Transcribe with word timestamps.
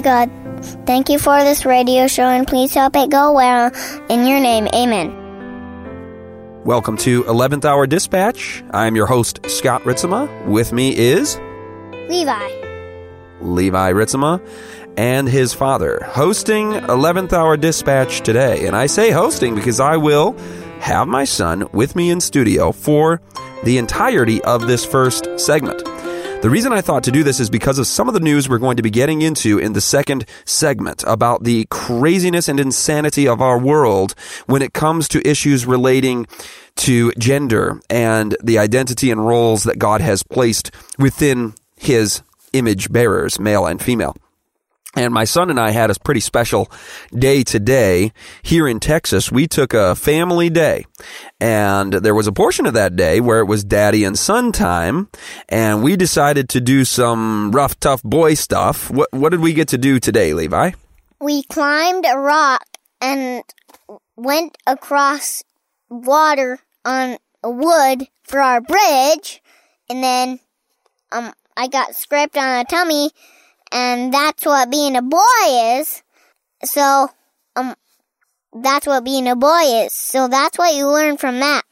Dear 0.00 0.28
God, 0.28 0.64
thank 0.86 1.10
you 1.10 1.18
for 1.18 1.44
this 1.44 1.66
radio 1.66 2.06
show 2.06 2.22
and 2.22 2.46
please 2.46 2.72
help 2.72 2.96
it 2.96 3.10
go 3.10 3.32
well. 3.34 3.70
In 4.08 4.26
your 4.26 4.40
name, 4.40 4.66
amen. 4.68 5.12
Welcome 6.64 6.96
to 6.98 7.22
11th 7.24 7.66
Hour 7.66 7.86
Dispatch. 7.86 8.64
I'm 8.70 8.96
your 8.96 9.04
host, 9.04 9.40
Scott 9.50 9.82
Ritzema. 9.82 10.46
With 10.46 10.72
me 10.72 10.96
is 10.96 11.36
Levi. 12.08 12.48
Levi 13.42 13.92
Ritzema 13.92 14.40
and 14.96 15.28
his 15.28 15.52
father, 15.52 16.00
hosting 16.06 16.70
11th 16.72 17.34
Hour 17.34 17.58
Dispatch 17.58 18.22
today. 18.22 18.66
And 18.66 18.74
I 18.74 18.86
say 18.86 19.10
hosting 19.10 19.54
because 19.54 19.80
I 19.80 19.98
will 19.98 20.32
have 20.80 21.08
my 21.08 21.24
son 21.24 21.68
with 21.72 21.94
me 21.94 22.08
in 22.08 22.22
studio 22.22 22.72
for 22.72 23.20
the 23.64 23.76
entirety 23.76 24.42
of 24.44 24.66
this 24.66 24.86
first 24.86 25.28
segment. 25.38 25.89
The 26.42 26.48
reason 26.48 26.72
I 26.72 26.80
thought 26.80 27.04
to 27.04 27.10
do 27.10 27.22
this 27.22 27.38
is 27.38 27.50
because 27.50 27.78
of 27.78 27.86
some 27.86 28.08
of 28.08 28.14
the 28.14 28.20
news 28.20 28.48
we're 28.48 28.56
going 28.56 28.78
to 28.78 28.82
be 28.82 28.88
getting 28.88 29.20
into 29.20 29.58
in 29.58 29.74
the 29.74 29.80
second 29.82 30.24
segment 30.46 31.04
about 31.06 31.44
the 31.44 31.66
craziness 31.68 32.48
and 32.48 32.58
insanity 32.58 33.28
of 33.28 33.42
our 33.42 33.58
world 33.58 34.14
when 34.46 34.62
it 34.62 34.72
comes 34.72 35.06
to 35.08 35.28
issues 35.28 35.66
relating 35.66 36.26
to 36.76 37.12
gender 37.18 37.78
and 37.90 38.38
the 38.42 38.56
identity 38.56 39.10
and 39.10 39.26
roles 39.26 39.64
that 39.64 39.78
God 39.78 40.00
has 40.00 40.22
placed 40.22 40.70
within 40.98 41.52
his 41.76 42.22
image 42.54 42.90
bearers, 42.90 43.38
male 43.38 43.66
and 43.66 43.82
female. 43.82 44.16
And 44.96 45.14
my 45.14 45.22
son 45.22 45.50
and 45.50 45.60
I 45.60 45.70
had 45.70 45.90
a 45.90 45.94
pretty 45.94 46.18
special 46.20 46.70
day 47.14 47.44
today 47.44 48.12
here 48.42 48.66
in 48.66 48.80
Texas. 48.80 49.30
We 49.30 49.46
took 49.46 49.72
a 49.72 49.94
family 49.94 50.50
day 50.50 50.84
and 51.40 51.92
there 51.92 52.14
was 52.14 52.26
a 52.26 52.32
portion 52.32 52.66
of 52.66 52.74
that 52.74 52.96
day 52.96 53.20
where 53.20 53.38
it 53.38 53.44
was 53.44 53.62
daddy 53.62 54.02
and 54.02 54.18
son 54.18 54.50
time 54.50 55.08
and 55.48 55.84
we 55.84 55.94
decided 55.94 56.48
to 56.50 56.60
do 56.60 56.84
some 56.84 57.52
rough, 57.52 57.78
tough 57.78 58.02
boy 58.02 58.34
stuff. 58.34 58.90
What, 58.90 59.12
what 59.12 59.28
did 59.28 59.40
we 59.40 59.52
get 59.52 59.68
to 59.68 59.78
do 59.78 60.00
today, 60.00 60.34
Levi? 60.34 60.72
We 61.20 61.44
climbed 61.44 62.04
a 62.04 62.18
rock 62.18 62.66
and 63.00 63.44
went 64.16 64.58
across 64.66 65.44
water 65.88 66.58
on 66.84 67.16
a 67.44 67.50
wood 67.50 68.08
for 68.24 68.40
our 68.40 68.60
bridge 68.60 69.40
and 69.88 70.02
then 70.02 70.40
um 71.12 71.32
I 71.56 71.68
got 71.68 71.94
scraped 71.94 72.36
on 72.36 72.60
a 72.60 72.64
tummy 72.64 73.10
and 73.72 74.12
that's 74.12 74.44
what 74.44 74.70
being 74.70 74.96
a 74.96 75.02
boy 75.02 75.78
is. 75.78 76.02
So, 76.64 77.08
um, 77.56 77.74
that's 78.52 78.86
what 78.86 79.04
being 79.04 79.28
a 79.28 79.36
boy 79.36 79.84
is. 79.84 79.92
So 79.92 80.28
that's 80.28 80.58
what 80.58 80.74
you 80.74 80.88
learn 80.88 81.16
from 81.16 81.40
that. 81.40 81.62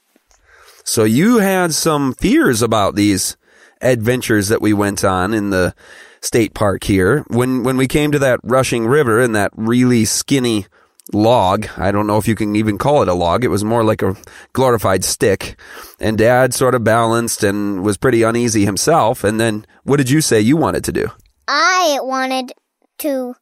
So 0.84 1.04
you 1.04 1.38
had 1.38 1.74
some 1.74 2.14
fears 2.14 2.62
about 2.62 2.94
these 2.94 3.36
adventures 3.80 4.48
that 4.48 4.62
we 4.62 4.72
went 4.72 5.04
on 5.04 5.34
in 5.34 5.50
the 5.50 5.74
state 6.20 6.54
park 6.54 6.84
here. 6.84 7.24
When 7.28 7.62
when 7.62 7.76
we 7.76 7.86
came 7.86 8.12
to 8.12 8.18
that 8.20 8.40
rushing 8.42 8.86
river 8.86 9.20
and 9.20 9.34
that 9.36 9.50
really 9.54 10.04
skinny 10.04 10.66
log, 11.12 11.68
I 11.76 11.90
don't 11.90 12.06
know 12.06 12.18
if 12.18 12.28
you 12.28 12.34
can 12.34 12.56
even 12.56 12.78
call 12.78 13.02
it 13.02 13.08
a 13.08 13.14
log. 13.14 13.44
It 13.44 13.48
was 13.48 13.64
more 13.64 13.84
like 13.84 14.02
a 14.02 14.16
glorified 14.52 15.04
stick. 15.04 15.58
And 16.00 16.16
dad 16.16 16.54
sort 16.54 16.74
of 16.74 16.84
balanced 16.84 17.42
and 17.42 17.82
was 17.82 17.96
pretty 17.96 18.22
uneasy 18.22 18.64
himself. 18.64 19.24
And 19.24 19.38
then 19.38 19.66
what 19.84 19.96
did 19.96 20.10
you 20.10 20.20
say 20.20 20.40
you 20.40 20.56
wanted 20.56 20.84
to 20.84 20.92
do? 20.92 21.10
I 21.48 21.98
wanted 22.02 22.52
to 22.98 23.34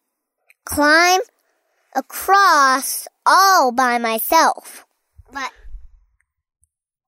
climb 0.65 1.21
across 1.93 3.09
all 3.27 3.73
by 3.73 3.99
myself. 3.99 4.87
But 5.33 5.51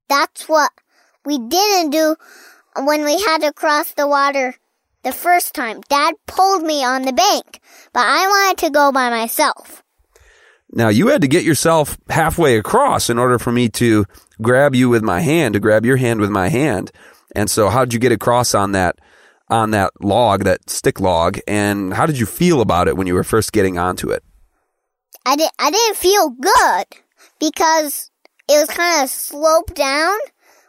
that's 0.08 0.48
what 0.48 0.72
we 1.25 1.38
didn't 1.38 1.91
do 1.91 2.16
when 2.76 3.04
we 3.04 3.22
had 3.22 3.42
to 3.42 3.53
cross 3.53 3.92
the 3.92 4.08
water 4.08 4.56
the 5.04 5.12
first 5.12 5.54
time. 5.54 5.81
Dad 5.88 6.14
pulled 6.26 6.64
me 6.64 6.84
on 6.84 7.03
the 7.03 7.12
bank, 7.12 7.60
but 7.92 8.04
I 8.04 8.26
wanted 8.26 8.66
to 8.66 8.70
go 8.70 8.91
by 8.91 9.08
myself. 9.08 9.84
Now 10.72 10.88
you 10.88 11.08
had 11.08 11.22
to 11.22 11.28
get 11.28 11.44
yourself 11.44 11.97
halfway 12.10 12.58
across 12.58 13.08
in 13.08 13.19
order 13.19 13.38
for 13.38 13.53
me 13.53 13.69
to 13.70 14.04
grab 14.42 14.75
you 14.75 14.88
with 14.88 15.03
my 15.03 15.20
hand, 15.20 15.54
to 15.54 15.60
grab 15.60 15.87
your 15.87 15.97
hand 15.97 16.20
with 16.20 16.31
my 16.31 16.48
hand. 16.48 16.91
And 17.37 17.48
so 17.48 17.69
how'd 17.69 17.92
you 17.92 18.00
get 18.00 18.12
across 18.12 18.53
on 18.54 18.72
that 18.72 18.98
on 19.50 19.70
that 19.70 19.92
log, 20.00 20.44
that 20.44 20.69
stick 20.69 21.00
log, 21.00 21.38
and 21.47 21.94
how 21.94 22.06
did 22.06 22.19
you 22.19 22.26
feel 22.26 22.60
about 22.60 22.88
it 22.88 22.97
when 22.97 23.06
you 23.06 23.14
were 23.14 23.25
first 23.25 23.53
getting 23.53 23.78
onto 23.78 24.10
it? 24.10 24.22
I 25.25 25.36
didn't 25.36 25.53
I 25.59 25.70
didn't 25.70 25.97
feel 25.97 26.31
good 26.31 26.84
because 27.38 28.10
it 28.48 28.58
was 28.58 28.69
kind 28.69 29.03
of 29.03 29.10
sloped 29.10 29.75
down 29.75 30.16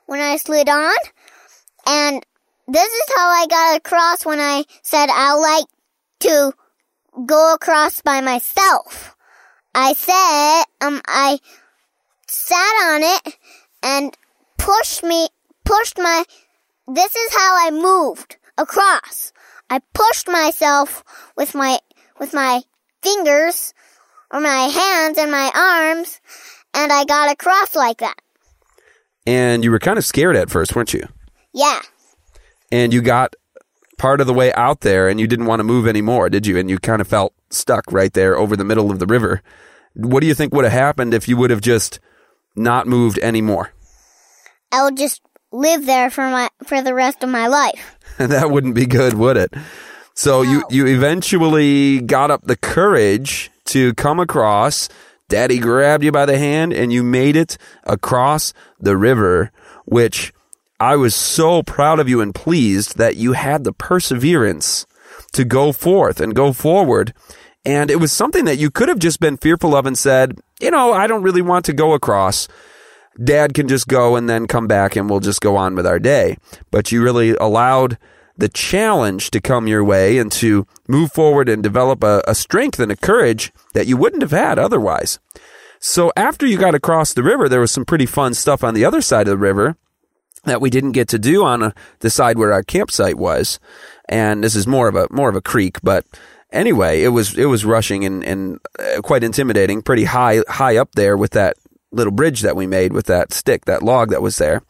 when 0.05 0.19
I 0.19 0.37
slid 0.37 0.69
on. 0.69 0.95
And 1.85 2.25
this 2.67 2.91
is 2.91 3.13
how 3.15 3.27
I 3.29 3.47
got 3.49 3.77
across 3.77 4.25
when 4.25 4.39
I 4.39 4.63
said 4.81 5.09
I 5.09 5.33
like 5.33 5.65
to 6.21 6.53
go 7.25 7.53
across 7.53 8.01
by 8.01 8.21
myself. 8.21 9.15
I 9.73 9.93
said, 9.93 10.63
um, 10.85 11.01
I 11.07 11.39
sat 12.27 12.57
on 12.57 13.01
it 13.03 13.37
and 13.83 14.17
pushed 14.57 15.03
me, 15.03 15.27
pushed 15.63 15.97
my, 15.97 16.25
this 16.87 17.15
is 17.15 17.33
how 17.33 17.67
I 17.67 17.71
moved 17.71 18.37
across. 18.59 19.31
I 19.69 19.79
pushed 19.93 20.27
myself 20.27 21.03
with 21.35 21.55
my, 21.55 21.79
with 22.19 22.33
my 22.33 22.61
fingers 23.01 23.73
or 24.31 24.39
my 24.39 24.63
hands 24.67 25.17
and 25.17 25.31
my 25.31 25.51
arms 25.55 26.19
and 26.73 26.91
I 26.91 27.05
got 27.05 27.31
across 27.31 27.75
like 27.75 27.99
that. 27.99 28.19
And 29.25 29.63
you 29.63 29.71
were 29.71 29.79
kind 29.79 29.97
of 29.97 30.05
scared 30.05 30.35
at 30.35 30.49
first, 30.49 30.75
weren't 30.75 30.93
you? 30.93 31.07
Yeah. 31.53 31.81
And 32.71 32.93
you 32.93 33.01
got 33.01 33.35
part 33.97 34.21
of 34.21 34.27
the 34.27 34.33
way 34.33 34.53
out 34.53 34.81
there 34.81 35.07
and 35.07 35.19
you 35.19 35.27
didn't 35.27 35.45
want 35.45 35.59
to 35.59 35.63
move 35.63 35.87
anymore, 35.87 36.29
did 36.29 36.47
you? 36.47 36.57
And 36.57 36.69
you 36.69 36.79
kind 36.79 37.01
of 37.01 37.07
felt 37.07 37.33
stuck 37.49 37.91
right 37.91 38.13
there 38.13 38.37
over 38.37 38.55
the 38.55 38.63
middle 38.63 38.91
of 38.91 38.99
the 38.99 39.05
river. 39.05 39.41
What 39.93 40.21
do 40.21 40.27
you 40.27 40.33
think 40.33 40.53
would 40.53 40.65
have 40.65 40.73
happened 40.73 41.13
if 41.13 41.27
you 41.27 41.37
would 41.37 41.49
have 41.49 41.61
just 41.61 41.99
not 42.55 42.87
moved 42.87 43.19
anymore? 43.19 43.73
I 44.71 44.83
would 44.83 44.97
just 44.97 45.21
live 45.51 45.85
there 45.85 46.09
for 46.09 46.29
my 46.29 46.49
for 46.63 46.81
the 46.81 46.93
rest 46.93 47.23
of 47.23 47.29
my 47.29 47.47
life. 47.47 47.97
that 48.17 48.51
wouldn't 48.51 48.75
be 48.75 48.85
good, 48.85 49.13
would 49.13 49.37
it? 49.37 49.53
So 50.13 50.43
No. 50.43 50.51
you 50.51 50.63
you 50.69 50.87
eventually 50.87 52.01
got 52.01 52.31
up 52.31 52.43
the 52.43 52.57
courage 52.57 53.51
to 53.65 53.93
come 53.93 54.19
across. 54.19 54.89
Daddy 55.27 55.59
grabbed 55.59 56.03
you 56.03 56.11
by 56.11 56.25
the 56.25 56.37
hand 56.37 56.73
and 56.73 56.91
you 56.91 57.03
made 57.03 57.35
it 57.35 57.57
across 57.83 58.53
the 58.79 58.97
river, 58.97 59.51
which 59.85 60.33
I 60.79 60.95
was 60.95 61.13
so 61.13 61.61
proud 61.61 61.99
of 61.99 62.09
you 62.09 62.19
and 62.21 62.33
pleased 62.33 62.97
that 62.97 63.15
you 63.15 63.33
had 63.33 63.63
the 63.63 63.73
perseverance 63.73 64.87
to 65.33 65.45
go 65.45 65.71
forth 65.71 66.19
and 66.19 66.33
go 66.33 66.51
forward. 66.53 67.13
And 67.65 67.91
it 67.91 67.99
was 67.99 68.11
something 68.11 68.45
that 68.45 68.57
you 68.57 68.71
could 68.71 68.89
have 68.89 68.97
just 68.99 69.19
been 69.19 69.37
fearful 69.37 69.75
of 69.75 69.85
and 69.85 69.97
said, 69.97 70.39
you 70.59 70.71
know, 70.71 70.93
I 70.93 71.05
don't 71.05 71.21
really 71.21 71.41
want 71.41 71.65
to 71.65 71.73
go 71.73 71.93
across. 71.93 72.47
Dad 73.21 73.53
can 73.53 73.67
just 73.67 73.87
go 73.87 74.15
and 74.15 74.29
then 74.29 74.47
come 74.47 74.67
back 74.67 74.95
and 74.95 75.09
we'll 75.09 75.19
just 75.19 75.41
go 75.41 75.57
on 75.57 75.75
with 75.75 75.85
our 75.85 75.99
day. 75.99 76.37
But 76.71 76.91
you 76.91 77.03
really 77.03 77.31
allowed 77.31 77.97
the 78.37 78.49
challenge 78.49 79.31
to 79.31 79.41
come 79.41 79.67
your 79.67 79.83
way 79.83 80.17
and 80.17 80.31
to 80.31 80.65
move 80.87 81.11
forward 81.11 81.49
and 81.49 81.61
develop 81.61 82.03
a, 82.03 82.23
a 82.25 82.33
strength 82.33 82.79
and 82.79 82.91
a 82.91 82.95
courage 82.95 83.51
that 83.73 83.85
you 83.85 83.97
wouldn't 83.97 84.21
have 84.21 84.31
had 84.31 84.57
otherwise. 84.57 85.19
So 85.79 86.11
after 86.15 86.45
you 86.45 86.57
got 86.57 86.75
across 86.75 87.13
the 87.13 87.23
river, 87.23 87.49
there 87.49 87.59
was 87.59 87.71
some 87.71 87.85
pretty 87.85 88.05
fun 88.05 88.33
stuff 88.33 88.63
on 88.63 88.73
the 88.73 88.85
other 88.85 89.01
side 89.01 89.27
of 89.27 89.31
the 89.31 89.37
river 89.37 89.77
that 90.45 90.61
we 90.61 90.69
didn't 90.69 90.93
get 90.93 91.09
to 91.09 91.19
do 91.19 91.43
on 91.43 91.61
uh 91.61 91.71
the 91.99 92.09
side 92.09 92.37
where 92.37 92.53
our 92.53 92.63
campsite 92.63 93.17
was. 93.17 93.59
And 94.07 94.43
this 94.43 94.55
is 94.55 94.65
more 94.65 94.87
of 94.87 94.95
a 94.95 95.07
more 95.11 95.29
of 95.29 95.35
a 95.35 95.41
creek, 95.41 95.77
but 95.83 96.05
anyway, 96.51 97.03
it 97.03 97.09
was 97.09 97.37
it 97.37 97.45
was 97.45 97.65
rushing 97.65 98.05
and 98.05 98.23
and 98.23 98.59
uh, 98.79 99.01
quite 99.01 99.23
intimidating, 99.23 99.81
pretty 99.81 100.05
high 100.05 100.41
high 100.47 100.77
up 100.77 100.95
there 100.95 101.17
with 101.17 101.31
that 101.31 101.57
little 101.91 102.11
bridge 102.13 102.41
that 102.41 102.55
we 102.55 102.67
made 102.67 102.93
with 102.93 103.07
that 103.07 103.33
stick, 103.33 103.65
that 103.65 103.83
log 103.83 104.09
that 104.11 104.21
was 104.21 104.37
there. 104.37 104.61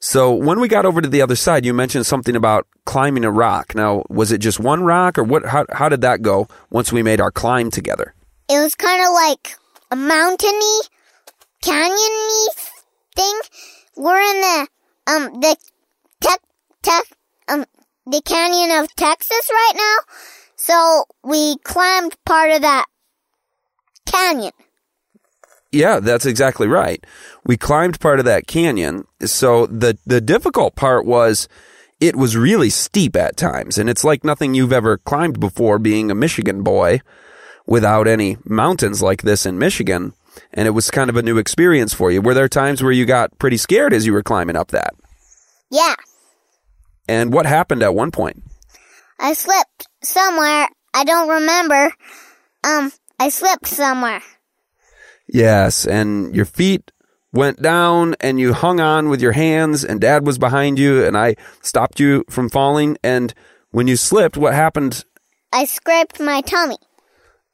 So 0.00 0.32
when 0.32 0.58
we 0.58 0.68
got 0.68 0.84
over 0.84 1.00
to 1.00 1.08
the 1.08 1.22
other 1.22 1.36
side, 1.36 1.64
you 1.64 1.72
mentioned 1.72 2.06
something 2.06 2.34
about 2.34 2.66
climbing 2.86 3.24
a 3.24 3.30
rock. 3.30 3.74
Now, 3.74 4.04
was 4.08 4.32
it 4.32 4.38
just 4.38 4.58
one 4.58 4.82
rock 4.82 5.18
or 5.18 5.22
what 5.22 5.46
how 5.46 5.66
how 5.72 5.88
did 5.88 6.00
that 6.00 6.22
go 6.22 6.48
once 6.70 6.92
we 6.92 7.02
made 7.02 7.20
our 7.20 7.30
climb 7.30 7.70
together? 7.70 8.14
It 8.48 8.58
was 8.58 8.74
kind 8.74 9.02
of 9.02 9.12
like 9.12 9.56
a 9.90 9.96
mountainy, 9.96 10.80
canyony 11.62 12.46
thing. 13.14 13.40
We're 13.96 14.20
in 14.20 14.40
the 14.40 14.68
um 15.06 15.40
the 15.40 15.56
tech 16.20 16.40
tech 16.82 17.04
um 17.48 17.64
the 18.06 18.22
canyon 18.22 18.82
of 18.82 18.94
Texas 18.96 19.50
right 19.50 19.72
now. 19.76 20.14
So 20.56 21.04
we 21.22 21.56
climbed 21.58 22.16
part 22.24 22.50
of 22.50 22.62
that 22.62 22.86
canyon. 24.06 24.52
Yeah, 25.72 26.00
that's 26.00 26.26
exactly 26.26 26.68
right. 26.68 27.04
We 27.44 27.56
climbed 27.56 27.98
part 27.98 28.18
of 28.18 28.26
that 28.26 28.46
canyon. 28.46 29.06
So 29.24 29.66
the 29.66 29.98
the 30.06 30.20
difficult 30.20 30.76
part 30.76 31.06
was 31.06 31.48
it 31.98 32.14
was 32.14 32.36
really 32.36 32.68
steep 32.68 33.16
at 33.16 33.36
times 33.36 33.78
and 33.78 33.88
it's 33.88 34.04
like 34.04 34.22
nothing 34.22 34.54
you've 34.54 34.72
ever 34.72 34.98
climbed 34.98 35.40
before 35.40 35.78
being 35.78 36.10
a 36.10 36.14
Michigan 36.14 36.62
boy 36.62 37.00
without 37.66 38.06
any 38.06 38.36
mountains 38.44 39.02
like 39.02 39.22
this 39.22 39.46
in 39.46 39.58
Michigan 39.58 40.12
and 40.52 40.66
it 40.66 40.72
was 40.72 40.90
kind 40.90 41.08
of 41.08 41.16
a 41.16 41.22
new 41.22 41.38
experience 41.38 41.94
for 41.94 42.10
you. 42.10 42.20
Were 42.20 42.34
there 42.34 42.48
times 42.48 42.82
where 42.82 42.92
you 42.92 43.06
got 43.06 43.38
pretty 43.38 43.56
scared 43.56 43.92
as 43.94 44.04
you 44.04 44.12
were 44.12 44.22
climbing 44.22 44.56
up 44.56 44.68
that? 44.68 44.94
Yeah. 45.70 45.94
And 47.08 47.32
what 47.32 47.46
happened 47.46 47.82
at 47.82 47.94
one 47.94 48.10
point? 48.10 48.42
I 49.18 49.34
slipped 49.34 49.86
somewhere. 50.02 50.68
I 50.92 51.04
don't 51.04 51.28
remember. 51.28 51.92
Um, 52.64 52.92
I 53.18 53.28
slipped 53.28 53.66
somewhere. 53.66 54.22
Yes, 55.32 55.86
and 55.86 56.36
your 56.36 56.44
feet 56.44 56.92
went 57.32 57.62
down 57.62 58.14
and 58.20 58.38
you 58.38 58.52
hung 58.52 58.80
on 58.80 59.08
with 59.08 59.22
your 59.22 59.32
hands 59.32 59.82
and 59.82 59.98
dad 59.98 60.26
was 60.26 60.36
behind 60.36 60.78
you 60.78 61.02
and 61.02 61.16
I 61.16 61.36
stopped 61.62 61.98
you 61.98 62.24
from 62.28 62.50
falling 62.50 62.98
and 63.02 63.32
when 63.70 63.86
you 63.86 63.96
slipped 63.96 64.36
what 64.36 64.52
happened 64.52 65.06
I 65.50 65.64
scraped 65.64 66.20
my 66.20 66.42
tummy. 66.42 66.76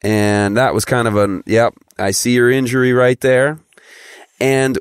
and 0.02 0.56
that 0.56 0.74
was 0.74 0.84
kind 0.84 1.06
of 1.06 1.16
an 1.16 1.44
yep, 1.46 1.74
I 1.96 2.10
see 2.10 2.34
your 2.34 2.50
injury 2.50 2.92
right 2.92 3.20
there. 3.20 3.60
And 4.40 4.78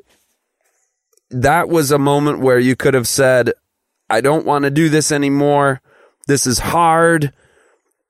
that 1.30 1.68
was 1.68 1.92
a 1.92 1.98
moment 1.98 2.40
where 2.40 2.58
you 2.58 2.74
could 2.74 2.94
have 2.94 3.06
said 3.06 3.52
I 4.10 4.20
don't 4.20 4.46
want 4.46 4.64
to 4.64 4.70
do 4.70 4.88
this 4.88 5.12
anymore. 5.12 5.80
This 6.26 6.48
is 6.48 6.58
hard. 6.58 7.32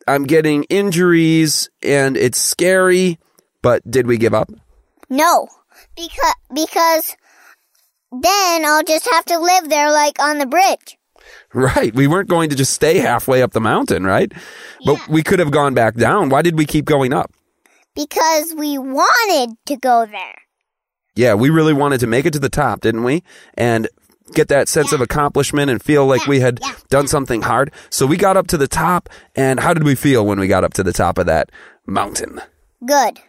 I'm 0.07 0.25
getting 0.25 0.65
injuries 0.65 1.69
and 1.83 2.17
it's 2.17 2.39
scary, 2.39 3.19
but 3.61 3.89
did 3.91 4.07
we 4.07 4.17
give 4.17 4.33
up? 4.33 4.51
No, 5.11 5.49
because 5.97 6.35
because 6.55 7.17
then 8.11 8.65
I'll 8.65 8.85
just 8.85 9.09
have 9.11 9.25
to 9.27 9.39
live 9.39 9.69
there 9.69 9.91
like 9.91 10.21
on 10.21 10.39
the 10.39 10.47
bridge. 10.47 10.97
Right. 11.53 11.95
We 11.95 12.07
weren't 12.07 12.29
going 12.29 12.51
to 12.51 12.57
just 12.57 12.73
stay 12.73 12.99
halfway 12.99 13.43
up 13.43 13.53
the 13.53 13.61
mountain, 13.61 14.05
right? 14.05 14.33
Yeah. 14.81 14.95
But 14.95 15.09
we 15.09 15.23
could 15.23 15.39
have 15.39 15.51
gone 15.51 15.75
back 15.75 15.95
down. 15.95 16.29
Why 16.29 16.43
did 16.43 16.57
we 16.57 16.65
keep 16.67 16.85
going 16.85 17.13
up? 17.13 17.33
Because 17.95 18.55
we 18.57 18.79
wanted 18.79 19.57
to 19.67 19.77
go 19.77 20.07
there. 20.07 20.43
Yeah, 21.17 21.35
we 21.35 21.51
really 21.51 21.73
wanted 21.73 22.01
to 22.01 22.07
make 22.07 22.27
it 22.27 22.33
to 22.35 22.39
the 22.39 22.49
top, 22.49 22.81
didn't 22.81 23.03
we? 23.03 23.25
And 23.55 23.89
get 24.33 24.49
that 24.49 24.69
sense 24.69 24.93
of 24.93 25.01
accomplishment 25.01 25.71
and 25.71 25.83
feel 25.83 26.07
like 26.07 26.27
we 26.27 26.41
had 26.41 26.61
yeah, 26.63 26.75
done 26.91 27.09
something 27.09 27.43
hard. 27.43 27.73
So 27.91 28.07
we 28.07 28.17
got 28.17 28.37
up 28.37 28.47
to 28.49 28.59
the 28.59 28.69
top, 28.69 29.09
and 29.35 29.59
how 29.59 29.75
did 29.75 29.85
we 29.85 29.95
feel 29.95 30.25
when 30.25 30.39
we 30.39 30.47
got 30.47 30.65
up 30.65 30.75
to 30.75 30.83
the 30.83 30.93
top 30.93 31.19
of 31.19 31.27
that 31.27 31.51
mountain? 31.87 32.41
Good. 32.87 33.21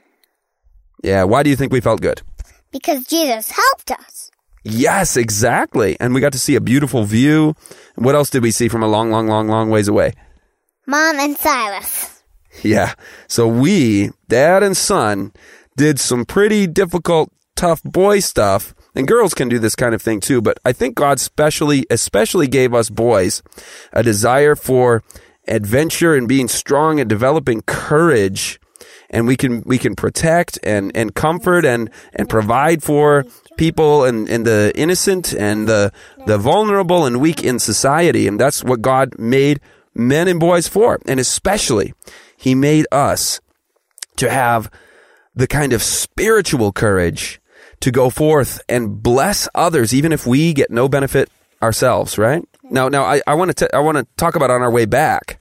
Yeah, 1.04 1.24
why 1.24 1.44
do 1.44 1.50
you 1.50 1.56
think 1.56 1.72
we 1.72 1.81
felt 1.81 2.01
good? 2.01 2.22
Because 2.72 3.06
Jesus 3.06 3.51
helped 3.51 3.92
us. 3.92 4.31
Yes, 4.63 5.16
exactly. 5.18 5.98
And 6.00 6.13
we 6.13 6.22
got 6.22 6.34
to 6.34 6.40
see 6.40 6.56
a 6.56 6.62
beautiful 6.62 7.04
view. 7.04 7.56
What 7.96 8.16
else 8.16 8.30
did 8.30 8.44
we 8.44 8.51
see 8.51 8.68
from 8.68 8.84
a 8.84 8.88
long, 8.88 9.10
long, 9.10 9.28
long, 9.28 9.48
long 9.48 9.69
ways 9.69 9.88
away? 9.88 10.13
Mom 10.86 11.19
and 11.19 11.38
Silas. 11.38 12.22
Yeah. 12.63 12.94
So 13.28 13.48
we, 13.48 14.12
dad 14.28 14.63
and 14.63 14.75
son, 14.75 15.31
did 15.78 16.00
some 16.00 16.25
pretty 16.25 16.68
difficult, 16.68 17.31
tough 17.56 17.81
boy 17.84 18.19
stuff. 18.19 18.75
And 18.96 19.07
girls 19.07 19.34
can 19.34 19.50
do 19.50 19.60
this 19.60 19.75
kind 19.75 19.96
of 19.96 20.01
thing 20.01 20.19
too, 20.19 20.42
but 20.42 20.60
I 20.66 20.74
think 20.74 20.96
God 20.96 21.19
specially, 21.19 21.86
especially 21.90 22.48
gave 22.48 22.74
us 22.74 22.90
boys 22.90 23.42
a 23.94 24.04
desire 24.04 24.56
for 24.56 25.04
adventure 25.48 26.16
and 26.16 26.28
being 26.28 26.48
strong 26.48 27.00
and 27.00 27.07
developing 27.07 27.62
courage. 27.62 28.60
And 29.10 29.28
we 29.28 29.36
can, 29.36 29.62
we 29.66 29.78
can 29.78 29.96
protect 29.96 30.60
and, 30.64 30.92
and 30.96 31.16
comfort 31.16 31.66
and, 31.66 31.90
and 32.14 32.30
provide 32.30 32.84
for 32.84 33.26
people 33.58 34.04
and, 34.04 34.30
and 34.30 34.46
the 34.46 34.72
innocent 34.76 35.34
and 35.34 35.68
the, 35.68 35.92
the 36.28 36.38
vulnerable 36.38 37.06
and 37.06 37.20
weak 37.20 37.44
in 37.44 37.60
society. 37.60 38.28
And 38.28 38.40
that's 38.40 38.64
what 38.64 38.82
God 38.82 39.18
made 39.18 39.60
men 39.96 40.28
and 40.28 40.40
boys 40.40 40.68
for. 40.68 41.00
And 41.08 41.20
especially, 41.20 41.94
He 42.38 42.54
made 42.54 42.86
us 42.92 43.42
to 44.18 44.30
have 44.30 44.70
the 45.36 45.48
kind 45.48 45.74
of 45.74 45.82
spiritual 45.82 46.72
courage 46.72 47.40
to 47.80 47.92
go 47.92 48.10
forth 48.10 48.62
and 48.68 49.02
bless 49.02 49.48
others, 49.56 49.94
even 49.94 50.12
if 50.12 50.28
we 50.28 50.54
get 50.54 50.70
no 50.70 50.90
benefit 50.90 51.30
ourselves, 51.62 52.18
right? 52.18 52.44
Now, 52.64 52.90
now 52.90 53.04
I, 53.26 53.34
want 53.34 53.56
to, 53.58 53.76
I 53.76 53.80
want 53.80 53.98
to 53.98 54.08
talk 54.18 54.36
about 54.36 54.52
on 54.52 54.62
our 54.62 54.72
way 54.72 54.86
back. 54.86 55.40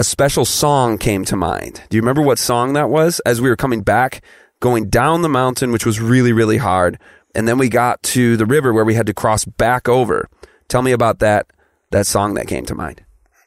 A 0.00 0.04
special 0.04 0.44
song 0.44 0.96
came 0.96 1.24
to 1.24 1.34
mind. 1.34 1.82
Do 1.88 1.96
you 1.96 2.02
remember 2.02 2.22
what 2.22 2.38
song 2.38 2.74
that 2.74 2.88
was? 2.88 3.18
As 3.26 3.40
we 3.40 3.48
were 3.48 3.56
coming 3.56 3.80
back, 3.80 4.22
going 4.60 4.88
down 4.88 5.22
the 5.22 5.28
mountain, 5.28 5.72
which 5.72 5.84
was 5.84 5.98
really, 5.98 6.32
really 6.32 6.58
hard. 6.58 7.00
And 7.34 7.48
then 7.48 7.58
we 7.58 7.68
got 7.68 8.00
to 8.14 8.36
the 8.36 8.46
river 8.46 8.72
where 8.72 8.84
we 8.84 8.94
had 8.94 9.06
to 9.06 9.12
cross 9.12 9.44
back 9.44 9.88
over. 9.88 10.28
Tell 10.68 10.82
me 10.82 10.92
about 10.92 11.18
that, 11.18 11.48
that 11.90 12.06
song 12.06 12.34
that 12.34 12.46
came 12.46 12.64
to 12.66 12.76
mind. 12.76 13.02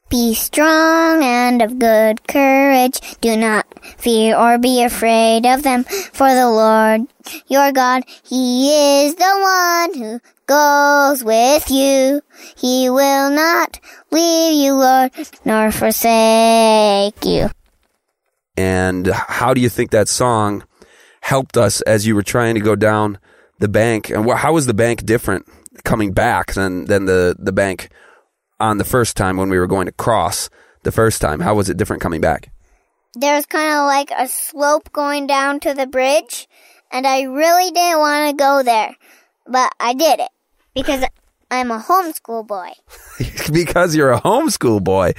Be 0.10 0.34
strong 0.34 1.24
and 1.24 1.62
of 1.62 1.80
good 1.80 2.28
courage. 2.28 3.00
Do 3.22 3.38
not 3.38 3.66
fear 3.98 4.36
or 4.36 4.58
be 4.58 4.84
afraid 4.84 5.46
of 5.46 5.64
them, 5.64 5.86
for 5.86 6.34
the 6.34 6.50
Lord 6.50 7.08
your 7.48 7.72
God, 7.72 8.04
He 8.24 9.06
is 9.06 9.16
the 9.16 9.90
one 9.94 9.98
who 9.98 10.20
goes 10.52 11.24
with 11.24 11.72
you. 11.72 12.22
He 12.58 12.90
will 12.90 13.32
not 13.32 13.80
leave 14.12 14.62
you, 14.62 14.74
Lord, 14.74 15.12
nor 15.46 15.72
forsake 15.72 17.24
you. 17.24 17.50
And 18.58 19.08
how 19.08 19.54
do 19.54 19.62
you 19.62 19.70
think 19.70 19.92
that 19.92 20.10
song 20.10 20.66
helped 21.22 21.56
us 21.56 21.80
as 21.82 22.06
you 22.06 22.16
were 22.16 22.24
trying 22.24 22.56
to 22.56 22.62
go 22.62 22.76
down 22.76 23.18
the 23.60 23.70
bank? 23.70 24.10
And 24.10 24.30
how 24.30 24.52
was 24.52 24.66
the 24.66 24.74
bank 24.74 25.06
different 25.06 25.48
coming 25.86 26.12
back 26.12 26.52
than, 26.52 26.84
than 26.84 27.06
the, 27.06 27.34
the 27.40 27.54
bank 27.54 27.90
on 28.60 28.78
the 28.78 28.84
first 28.84 29.16
time 29.16 29.38
when 29.38 29.50
we 29.50 29.58
were 29.58 29.68
going 29.68 29.86
to 29.86 29.94
cross 29.94 30.50
the 30.84 30.92
first 30.92 31.22
time? 31.22 31.40
How 31.40 31.56
was 31.56 31.70
it 31.70 31.78
different 31.78 32.02
coming 32.02 32.20
back? 32.20 32.52
There's 33.16 33.46
kind 33.46 33.72
of 33.80 33.86
like 33.86 34.12
a 34.12 34.28
slope 34.28 34.92
going 34.92 35.28
down 35.28 35.62
to 35.62 35.74
the 35.74 35.88
bridge, 35.88 36.50
and 36.92 37.08
I 37.08 37.22
really 37.22 37.72
didn't 37.72 38.00
want 38.00 38.30
to 38.30 38.36
go 38.36 38.64
there, 38.64 38.96
but 39.48 39.72
I 39.80 39.94
did 39.94 40.20
it 40.20 40.30
because 40.74 41.06
I'm 41.52 41.70
a 41.70 41.80
homeschool 41.80 42.48
boy. 42.48 42.72
because 43.52 43.94
you're 43.94 44.14
a 44.14 44.22
homeschool 44.22 44.82
boy. 44.82 45.12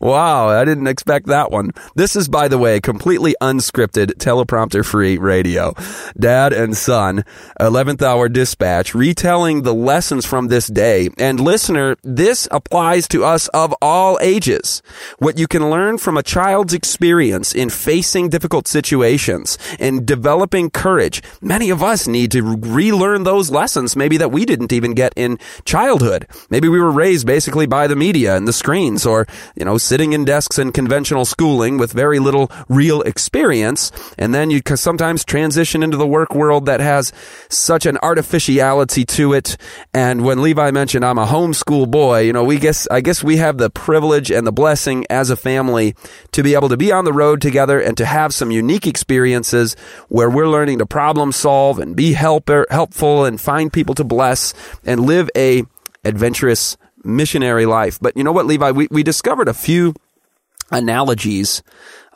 Wow, 0.00 0.48
I 0.48 0.66
didn't 0.66 0.86
expect 0.86 1.28
that 1.28 1.50
one. 1.50 1.70
This 1.96 2.14
is, 2.14 2.28
by 2.28 2.48
the 2.48 2.58
way, 2.58 2.78
completely 2.78 3.34
unscripted, 3.40 4.16
teleprompter 4.16 4.84
free 4.84 5.16
radio. 5.16 5.72
Dad 6.18 6.52
and 6.52 6.76
son, 6.76 7.24
11th 7.58 8.02
hour 8.02 8.28
dispatch, 8.28 8.94
retelling 8.94 9.62
the 9.62 9.72
lessons 9.72 10.26
from 10.26 10.48
this 10.48 10.66
day. 10.66 11.08
And 11.16 11.40
listener, 11.40 11.96
this 12.02 12.46
applies 12.50 13.08
to 13.08 13.24
us 13.24 13.48
of 13.48 13.74
all 13.80 14.18
ages. 14.20 14.82
What 15.20 15.38
you 15.38 15.46
can 15.46 15.70
learn 15.70 15.96
from 15.96 16.18
a 16.18 16.22
child's 16.22 16.74
experience 16.74 17.54
in 17.54 17.70
facing 17.70 18.28
difficult 18.28 18.68
situations 18.68 19.56
and 19.80 20.04
developing 20.04 20.68
courage. 20.68 21.22
Many 21.40 21.70
of 21.70 21.82
us 21.82 22.06
need 22.06 22.30
to 22.32 22.42
relearn 22.42 23.22
those 23.22 23.50
lessons, 23.50 23.96
maybe 23.96 24.18
that 24.18 24.30
we 24.30 24.44
didn't 24.44 24.74
even 24.74 24.92
get 24.92 25.14
in 25.16 25.38
childhood. 25.64 26.26
Maybe 26.50 26.68
we 26.68 26.80
were 26.80 26.90
raised 26.90 27.26
basically 27.26 27.66
by 27.66 27.86
the 27.86 27.96
media 27.96 28.36
and 28.36 28.46
the 28.46 28.52
screens 28.52 29.06
or, 29.06 29.26
you 29.54 29.64
know, 29.64 29.78
sitting 29.78 30.12
in 30.12 30.24
desks 30.24 30.58
in 30.58 30.72
conventional 30.72 31.24
schooling 31.24 31.78
with 31.78 31.92
very 31.92 32.18
little 32.18 32.50
real 32.68 33.02
experience. 33.02 33.92
And 34.18 34.34
then 34.34 34.50
you 34.50 34.60
sometimes 34.74 35.24
transition 35.24 35.82
into 35.82 35.96
the 35.96 36.06
work 36.06 36.34
world 36.34 36.66
that 36.66 36.80
has 36.80 37.12
such 37.48 37.86
an 37.86 37.98
artificiality 38.02 39.04
to 39.04 39.32
it. 39.32 39.56
And 39.92 40.24
when 40.24 40.42
Levi 40.42 40.70
mentioned 40.70 41.04
I'm 41.04 41.18
a 41.18 41.26
homeschool 41.26 41.90
boy, 41.90 42.20
you 42.20 42.32
know, 42.32 42.44
we 42.44 42.58
guess, 42.58 42.88
I 42.90 43.00
guess 43.00 43.22
we 43.22 43.36
have 43.36 43.58
the 43.58 43.70
privilege 43.70 44.30
and 44.30 44.46
the 44.46 44.52
blessing 44.52 45.06
as 45.10 45.30
a 45.30 45.36
family 45.36 45.94
to 46.32 46.42
be 46.42 46.54
able 46.54 46.68
to 46.68 46.76
be 46.76 46.90
on 46.90 47.04
the 47.04 47.12
road 47.12 47.40
together 47.40 47.80
and 47.80 47.96
to 47.96 48.06
have 48.06 48.34
some 48.34 48.50
unique 48.50 48.86
experiences 48.86 49.76
where 50.08 50.30
we're 50.30 50.48
learning 50.48 50.78
to 50.78 50.86
problem 50.86 51.32
solve 51.32 51.78
and 51.78 51.94
be 51.94 52.12
helper, 52.12 52.66
helpful 52.70 53.24
and 53.24 53.40
find 53.40 53.72
people 53.72 53.94
to 53.94 54.04
bless 54.04 54.54
and 54.84 55.00
live 55.00 55.30
a 55.34 55.51
adventurous 56.04 56.76
missionary 57.04 57.66
life. 57.66 57.98
But 58.00 58.16
you 58.16 58.24
know 58.24 58.32
what, 58.32 58.46
Levi? 58.46 58.70
We, 58.70 58.88
we 58.90 59.02
discovered 59.02 59.48
a 59.48 59.54
few 59.54 59.94
analogies 60.70 61.62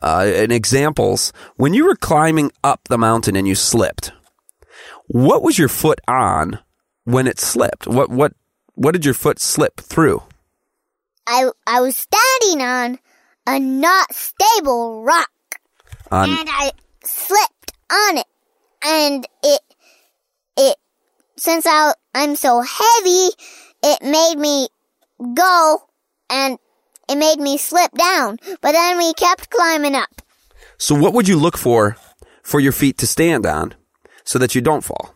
uh, 0.03 0.31
and 0.35 0.53
examples. 0.53 1.33
When 1.57 1.75
you 1.75 1.87
were 1.87 1.97
climbing 1.97 2.53
up 2.65 2.81
the 2.89 2.99
mountain 2.99 3.37
and 3.37 3.47
you 3.47 3.55
slipped, 3.55 4.13
what 5.07 5.43
was 5.43 5.59
your 5.59 5.69
foot 5.69 6.01
on 6.09 6.59
when 7.05 7.27
it 7.27 7.39
slipped? 7.39 7.87
What 7.87 8.11
what 8.11 8.33
what 8.75 8.93
did 8.93 9.05
your 9.05 9.15
foot 9.15 9.39
slip 9.39 9.81
through? 9.81 10.23
I 11.27 11.51
I 11.67 11.81
was 11.81 11.97
standing 11.97 12.67
on 12.67 12.99
a 13.47 13.61
not 13.61 14.13
stable 14.13 15.03
rock, 15.03 15.31
On 16.11 16.29
and 16.29 16.49
I 16.51 16.73
slipped 17.05 17.73
on 17.91 18.19
it, 18.19 18.27
and 18.85 19.27
it 19.43 19.61
it 20.57 20.77
since 21.37 21.67
I, 21.67 21.93
I'm 22.17 22.35
so 22.35 22.63
heavy, 22.63 23.29
it 23.83 24.03
made 24.03 24.39
me 24.39 24.69
go 25.35 25.83
and 26.31 26.59
it 27.11 27.17
made 27.17 27.39
me 27.39 27.59
slip 27.59 27.93
down. 27.93 28.39
But 28.63 28.73
then 28.73 28.97
we 28.97 29.13
kept 29.13 29.51
climbing 29.51 29.95
up. 29.95 30.23
So, 30.79 30.95
what 30.95 31.13
would 31.13 31.29
you 31.29 31.37
look 31.37 31.59
for 31.59 31.99
for 32.43 32.59
your 32.59 32.73
feet 32.73 32.97
to 32.99 33.07
stand 33.07 33.45
on 33.45 33.75
so 34.25 34.39
that 34.39 34.55
you 34.55 34.63
don't 34.63 34.83
fall? 34.83 35.15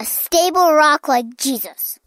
A 0.00 0.04
stable 0.04 0.72
rock 0.72 1.06
like 1.06 1.36
Jesus. 1.36 2.00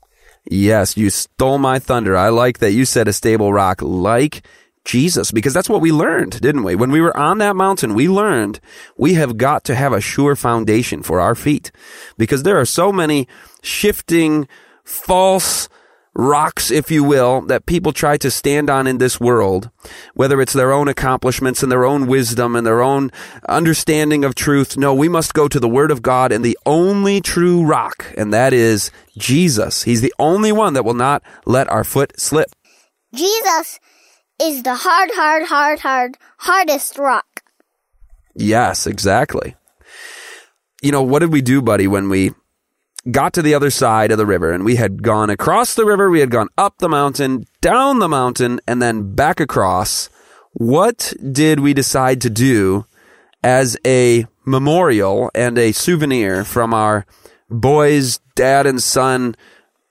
Yes, 0.43 0.97
you 0.97 1.09
stole 1.09 1.57
my 1.57 1.79
thunder. 1.79 2.17
I 2.17 2.27
like 2.27 2.59
that 2.59 2.73
you 2.73 2.83
said 2.83 3.07
a 3.07 3.13
stable 3.13 3.53
rock 3.53 3.81
like 3.81 4.45
Jesus 4.85 5.31
because 5.31 5.53
that's 5.53 5.69
what 5.69 5.81
we 5.81 5.91
learned, 5.91 6.39
didn't 6.39 6.63
we? 6.63 6.75
When 6.75 6.91
we 6.91 7.01
were 7.01 7.15
on 7.17 7.39
that 7.39 7.55
mountain, 7.55 7.95
we 7.95 8.07
learned 8.07 8.59
we 8.97 9.15
have 9.15 9.37
got 9.37 9.63
to 9.65 9.75
have 9.75 9.91
a 9.91 9.99
sure 9.99 10.35
foundation 10.35 11.01
for 11.01 11.19
our 11.19 11.35
feet 11.35 11.71
because 12.17 12.43
there 12.43 12.59
are 12.59 12.65
so 12.65 12.91
many 12.91 13.27
shifting, 13.65 14.47
false, 14.83 15.67
rocks, 16.15 16.71
if 16.71 16.89
you 16.89 17.03
will, 17.03 17.41
that 17.41 17.65
people 17.65 17.91
try 17.91 18.17
to 18.17 18.31
stand 18.31 18.69
on 18.69 18.87
in 18.87 18.97
this 18.97 19.19
world, 19.19 19.69
whether 20.13 20.41
it's 20.41 20.53
their 20.53 20.71
own 20.71 20.87
accomplishments 20.87 21.61
and 21.61 21.71
their 21.71 21.85
own 21.85 22.07
wisdom 22.07 22.55
and 22.55 22.65
their 22.65 22.81
own 22.81 23.11
understanding 23.49 24.23
of 24.23 24.33
truth. 24.33 24.77
No, 24.77 24.93
we 24.93 25.09
must 25.09 25.33
go 25.33 25.47
to 25.47 25.59
the 25.59 25.69
Word 25.69 25.91
of 25.91 26.01
God 26.01 26.31
and 26.31 26.43
the 26.43 26.57
only 26.65 27.19
true 27.21 27.65
rock, 27.65 28.13
and 28.17 28.33
that 28.33 28.53
is 28.53 28.91
Jesus. 29.17 29.83
He's 29.83 30.01
the 30.01 30.13
only 30.17 30.51
one 30.51 30.73
that 30.73 30.85
will 30.85 30.93
not 30.93 31.21
let 31.45 31.69
our 31.69 31.83
foot 31.83 32.19
slip. 32.19 32.49
Jesus 33.13 33.79
is 34.41 34.63
the 34.63 34.75
hard, 34.75 35.09
hard, 35.13 35.43
hard, 35.43 35.79
hard, 35.79 36.17
hardest 36.37 36.97
rock. 36.97 37.43
Yes, 38.35 38.87
exactly. 38.87 39.55
You 40.81 40.91
know, 40.91 41.03
what 41.03 41.19
did 41.19 41.31
we 41.31 41.41
do, 41.41 41.61
buddy, 41.61 41.87
when 41.87 42.09
we 42.09 42.33
got 43.11 43.33
to 43.33 43.41
the 43.41 43.53
other 43.53 43.69
side 43.69 44.11
of 44.11 44.17
the 44.17 44.25
river 44.25 44.51
and 44.51 44.65
we 44.65 44.75
had 44.75 45.03
gone 45.03 45.29
across 45.29 45.75
the 45.75 45.85
river, 45.85 46.09
we 46.09 46.19
had 46.19 46.31
gone 46.31 46.49
up 46.57 46.77
the 46.79 46.89
mountain, 46.89 47.45
down 47.61 47.99
the 47.99 48.09
mountain, 48.09 48.59
and 48.67 48.81
then 48.81 49.13
back 49.13 49.39
across? 49.39 50.09
What 50.53 51.13
did 51.31 51.59
we 51.59 51.73
decide 51.73 52.21
to 52.21 52.29
do 52.29 52.85
as 53.43 53.77
a 53.85 54.25
memorial 54.45 55.29
and 55.35 55.57
a 55.57 55.71
souvenir 55.71 56.43
from 56.43 56.73
our 56.73 57.05
boys, 57.49 58.19
dad, 58.35 58.65
and 58.65 58.81
son 58.81 59.35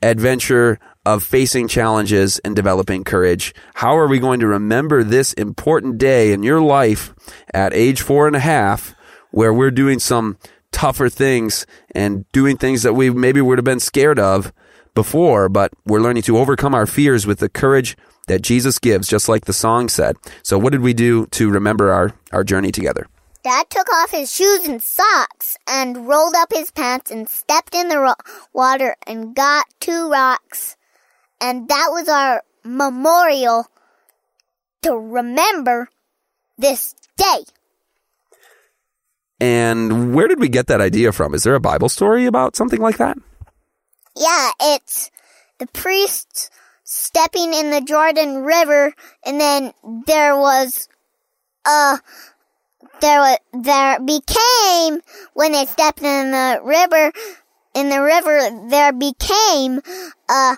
adventure 0.02 0.78
of 1.06 1.22
facing 1.22 1.68
challenges 1.68 2.38
and 2.40 2.56
developing 2.56 3.04
courage. 3.04 3.54
How 3.74 3.96
are 3.96 4.08
we 4.08 4.18
going 4.18 4.40
to 4.40 4.46
remember 4.46 5.04
this 5.04 5.32
important 5.34 5.98
day 5.98 6.32
in 6.32 6.42
your 6.42 6.60
life 6.60 7.14
at 7.52 7.74
age 7.74 8.00
four 8.00 8.26
and 8.26 8.36
a 8.36 8.40
half 8.40 8.94
where 9.30 9.52
we're 9.52 9.70
doing 9.70 9.98
some 9.98 10.38
tougher 10.74 11.08
things 11.08 11.66
and 11.94 12.30
doing 12.32 12.56
things 12.56 12.82
that 12.82 12.94
we 12.94 13.08
maybe 13.08 13.40
would 13.40 13.58
have 13.58 13.64
been 13.64 13.78
scared 13.78 14.18
of 14.18 14.52
before, 14.94 15.48
but 15.48 15.72
we're 15.86 16.00
learning 16.00 16.24
to 16.24 16.36
overcome 16.36 16.74
our 16.74 16.84
fears 16.86 17.26
with 17.26 17.38
the 17.38 17.48
courage 17.48 17.96
that 18.26 18.42
Jesus 18.42 18.80
gives, 18.80 19.06
just 19.06 19.28
like 19.28 19.44
the 19.44 19.52
song 19.52 19.88
said. 19.88 20.16
So 20.42 20.58
what 20.58 20.72
did 20.72 20.80
we 20.80 20.92
do 20.92 21.26
to 21.26 21.48
remember 21.48 21.92
our, 21.92 22.12
our 22.32 22.42
journey 22.42 22.72
together? 22.72 23.06
Dad 23.44 23.70
took 23.70 23.88
off 23.92 24.10
his 24.10 24.34
shoes 24.34 24.66
and 24.66 24.82
socks 24.82 25.56
and 25.68 26.08
rolled 26.08 26.34
up 26.34 26.52
his 26.52 26.72
pants 26.72 27.10
and 27.10 27.28
stepped 27.28 27.74
in 27.74 27.88
the 27.88 27.98
ro- 27.98 28.14
water 28.52 28.96
and 29.06 29.34
got 29.34 29.66
two 29.78 30.10
rocks. 30.10 30.76
And 31.40 31.68
that 31.68 31.88
was 31.90 32.08
our 32.08 32.42
memorial 32.64 33.66
to 34.82 34.96
remember 34.96 35.88
this 36.58 36.94
day. 37.16 37.44
And 39.40 40.14
where 40.14 40.28
did 40.28 40.40
we 40.40 40.48
get 40.48 40.68
that 40.68 40.80
idea 40.80 41.12
from? 41.12 41.34
Is 41.34 41.42
there 41.42 41.54
a 41.54 41.60
Bible 41.60 41.88
story 41.88 42.26
about 42.26 42.56
something 42.56 42.80
like 42.80 42.98
that? 42.98 43.18
Yeah, 44.16 44.50
it's 44.60 45.10
the 45.58 45.66
priests 45.66 46.50
stepping 46.84 47.52
in 47.52 47.70
the 47.70 47.80
Jordan 47.80 48.44
River, 48.44 48.94
and 49.24 49.40
then 49.40 49.72
there 50.06 50.36
was, 50.36 50.88
uh, 51.64 51.98
there 53.00 53.18
was, 53.20 53.38
there 53.52 53.98
became, 54.00 55.00
when 55.32 55.52
they 55.52 55.66
stepped 55.66 56.02
in 56.02 56.30
the 56.30 56.60
river, 56.62 57.12
in 57.74 57.88
the 57.88 58.00
river, 58.00 58.68
there 58.68 58.92
became, 58.92 59.80
uh, 60.28 60.56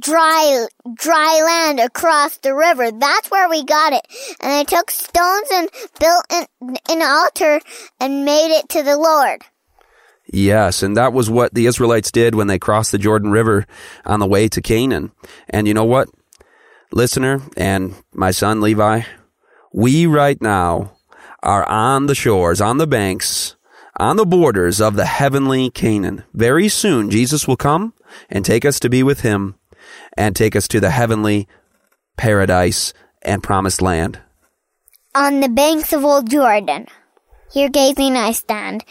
dry 0.00 0.66
dry 0.94 1.42
land 1.44 1.80
across 1.80 2.38
the 2.38 2.54
river. 2.54 2.90
That's 2.90 3.30
where 3.30 3.48
we 3.48 3.64
got 3.64 3.92
it. 3.92 4.06
And 4.40 4.52
they 4.52 4.64
took 4.64 4.90
stones 4.90 5.48
and 5.52 5.68
built 5.98 6.24
an, 6.30 6.76
an 6.88 7.02
altar 7.02 7.60
and 8.00 8.24
made 8.24 8.56
it 8.56 8.68
to 8.70 8.82
the 8.82 8.96
Lord. 8.96 9.42
Yes, 10.30 10.82
and 10.82 10.96
that 10.96 11.14
was 11.14 11.30
what 11.30 11.54
the 11.54 11.66
Israelites 11.66 12.12
did 12.12 12.34
when 12.34 12.48
they 12.48 12.58
crossed 12.58 12.92
the 12.92 12.98
Jordan 12.98 13.30
River 13.30 13.66
on 14.04 14.20
the 14.20 14.26
way 14.26 14.46
to 14.48 14.60
Canaan. 14.60 15.12
And 15.48 15.66
you 15.66 15.72
know 15.72 15.86
what, 15.86 16.08
listener 16.92 17.40
and 17.56 17.94
my 18.12 18.30
son 18.30 18.60
Levi, 18.60 19.02
we 19.72 20.06
right 20.06 20.40
now 20.42 20.92
are 21.42 21.66
on 21.66 22.06
the 22.06 22.14
shores, 22.14 22.60
on 22.60 22.76
the 22.76 22.86
banks, 22.86 23.56
on 23.96 24.16
the 24.16 24.26
borders 24.26 24.82
of 24.82 24.96
the 24.96 25.06
heavenly 25.06 25.70
Canaan. 25.70 26.24
Very 26.34 26.68
soon, 26.68 27.10
Jesus 27.10 27.48
will 27.48 27.56
come 27.56 27.94
and 28.28 28.44
take 28.44 28.66
us 28.66 28.78
to 28.80 28.90
be 28.90 29.02
with 29.02 29.20
him 29.20 29.54
and 30.18 30.34
take 30.34 30.56
us 30.56 30.66
to 30.68 30.80
the 30.80 30.90
heavenly 30.90 31.46
paradise 32.16 32.92
and 33.22 33.42
promised 33.42 33.80
land. 33.80 34.18
On 35.14 35.40
the 35.40 35.48
banks 35.48 35.92
of 35.92 36.04
old 36.04 36.28
Jordan, 36.28 36.88
here 37.52 37.68
gazing 37.68 38.16
I 38.16 38.32
stand, 38.32 38.84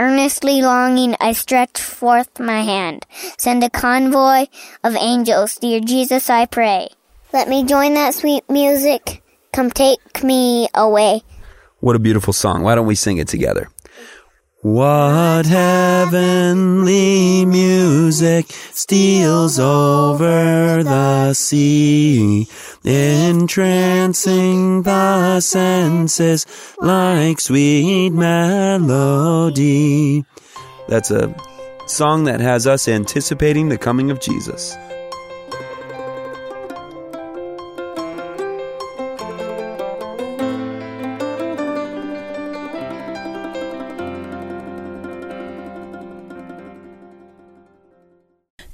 earnestly 0.00 0.60
longing 0.60 1.14
I 1.20 1.32
stretch 1.32 1.80
forth 1.80 2.40
my 2.40 2.62
hand. 2.62 3.06
Send 3.38 3.62
a 3.62 3.70
convoy 3.70 4.46
of 4.82 4.96
angels, 4.96 5.54
dear 5.54 5.80
Jesus, 5.80 6.28
I 6.28 6.46
pray. 6.46 6.88
Let 7.32 7.48
me 7.48 7.64
join 7.64 7.94
that 7.94 8.14
sweet 8.14 8.44
music. 8.50 9.22
Come 9.52 9.70
take 9.70 10.24
me 10.24 10.68
away. 10.74 11.22
What 11.80 11.96
a 11.96 12.00
beautiful 12.00 12.32
song. 12.32 12.62
Why 12.62 12.74
don't 12.74 12.86
we 12.86 12.94
sing 12.94 13.18
it 13.18 13.28
together? 13.28 13.68
What 14.62 15.46
heavenly 15.46 17.44
music 17.44 18.46
steals 18.48 19.58
over 19.58 20.84
the 20.84 21.34
sea, 21.34 22.46
entrancing 22.84 24.82
the 24.82 25.40
senses 25.40 26.46
like 26.80 27.40
sweet 27.40 28.10
melody. 28.10 28.54
That's 30.86 31.10
a 31.10 31.34
song 31.88 32.22
that 32.24 32.38
has 32.38 32.64
us 32.64 32.86
anticipating 32.86 33.68
the 33.68 33.78
coming 33.78 34.12
of 34.12 34.20
Jesus. 34.20 34.76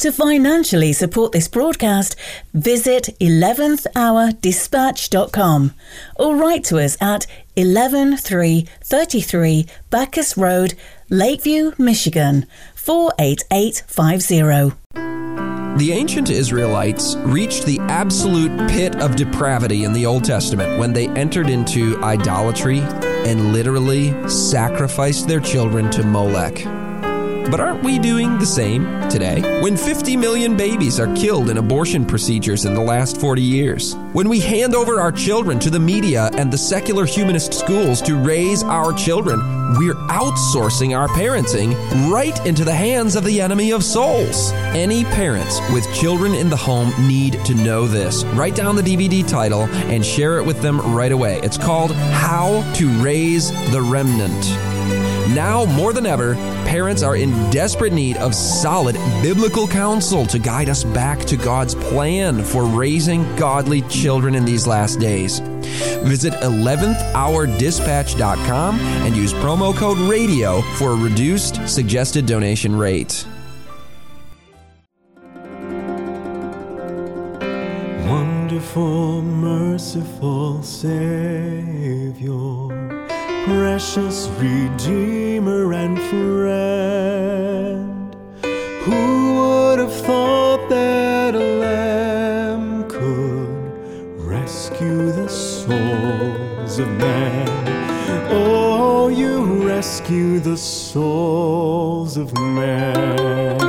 To 0.09 0.13
financially 0.13 0.95
support 0.95 1.33
this 1.33 1.49
broadcast, 1.49 2.17
visit 2.55 3.11
11thhourdispatch.com 3.21 5.75
or 6.17 6.35
write 6.35 6.65
to 6.65 6.79
us 6.79 6.97
at 6.99 7.27
11333 7.57 9.67
Bacchus 9.91 10.39
Road, 10.39 10.73
Lakeview, 11.11 11.73
Michigan 11.77 12.47
48850. 12.75 14.73
The 15.77 15.93
ancient 15.93 16.31
Israelites 16.31 17.15
reached 17.17 17.67
the 17.67 17.79
absolute 17.81 18.71
pit 18.71 18.97
of 18.97 19.15
depravity 19.15 19.85
in 19.85 19.93
the 19.93 20.07
Old 20.07 20.25
Testament 20.25 20.79
when 20.79 20.95
they 20.95 21.09
entered 21.09 21.51
into 21.51 22.03
idolatry 22.03 22.79
and 22.79 23.53
literally 23.53 24.15
sacrificed 24.27 25.29
their 25.29 25.41
children 25.41 25.91
to 25.91 26.03
Molech. 26.03 26.78
But 27.51 27.61
aren't 27.61 27.83
we 27.83 27.99
doing 27.99 28.39
the 28.39 28.45
same 28.45 29.09
today? 29.09 29.63
When 29.63 29.75
50 29.75 30.19
million 30.19 30.55
babies 30.55 31.01
are 31.01 31.15
killed 31.17 31.49
in 31.49 31.57
abortion 31.57 32.05
procedures 32.05 32.67
in 32.67 32.75
the 32.75 32.83
last 32.83 33.19
40 33.19 33.41
years, 33.41 33.95
when 34.13 34.29
we 34.29 34.39
hand 34.39 34.75
over 34.75 35.01
our 35.01 35.11
children 35.11 35.59
to 35.61 35.71
the 35.71 35.81
media 35.81 36.29
and 36.35 36.53
the 36.53 36.59
secular 36.59 37.07
humanist 37.07 37.55
schools 37.55 38.03
to 38.03 38.17
raise 38.17 38.63
our 38.63 38.93
children, 38.93 39.39
we're 39.79 39.95
outsourcing 40.11 40.95
our 40.95 41.09
parenting 41.09 41.73
right 42.11 42.39
into 42.47 42.65
the 42.65 42.75
hands 42.75 43.17
of 43.17 43.25
the 43.25 43.41
enemy 43.41 43.73
of 43.73 43.83
souls. 43.83 44.53
Any 44.75 45.05
parents 45.05 45.59
with 45.73 45.91
children 45.95 46.35
in 46.35 46.51
the 46.51 46.57
home 46.57 46.93
need 47.09 47.43
to 47.47 47.55
know 47.55 47.87
this. 47.87 48.25
Write 48.27 48.57
down 48.57 48.77
the 48.77 48.83
DVD 48.83 49.27
title 49.27 49.63
and 49.89 50.05
share 50.05 50.37
it 50.37 50.45
with 50.45 50.61
them 50.61 50.81
right 50.95 51.13
away. 51.13 51.41
It's 51.43 51.59
called 51.59 51.93
How 51.93 52.71
to 52.75 52.89
Raise 53.03 53.51
the 53.73 53.81
Remnant. 53.81 54.78
Now 55.35 55.67
more 55.67 55.93
than 55.93 56.07
ever, 56.07 56.37
parents 56.65 57.03
are 57.03 57.17
in 57.17 57.33
desperate 57.51 57.93
need 57.93 58.17
of 58.17 58.35
solid 58.35 58.95
biblical 59.23 59.69
counsel 59.69 60.25
to 60.27 60.39
guide 60.39 60.71
us 60.71 60.85
back 60.85 61.19
to 61.27 61.37
God's 61.37 61.75
plan 61.75 62.43
for 62.43 62.65
raising 62.65 63.37
godly 63.37 63.83
children 63.83 64.35
in 64.35 64.47
these 64.47 64.67
last 64.67 64.99
days. 64.99 65.41
Visit 66.05 66.33
11thhourdispatch.com 66.33 68.81
and 68.81 69.15
use 69.15 69.35
promo 69.35 69.77
code 69.77 69.99
RADIO 69.99 70.63
for 70.77 70.93
a 70.93 70.97
reduced 70.97 71.69
suggested 71.69 72.25
donation 72.25 72.75
rate. 72.75 73.27
Wonderful, 78.07 79.23
merciful 79.23 80.63
Savior, 80.63 81.59
precious 83.49 84.29
Redeemer 84.39 85.73
and 85.73 85.99
friend. 86.11 87.35
Who 88.83 89.35
would 89.37 89.79
have 89.79 89.95
thought 90.05 90.69
that 90.69 91.35
a 91.35 91.39
lamb 91.39 92.87
could 92.91 94.21
rescue 94.21 95.13
the 95.13 95.29
souls 95.29 96.79
of 96.79 96.89
men? 96.99 97.49
Oh, 98.31 99.09
you 99.09 99.67
rescue 99.67 100.41
the 100.41 100.59
souls 100.59 102.19
of 102.19 102.37
men. 102.39 103.61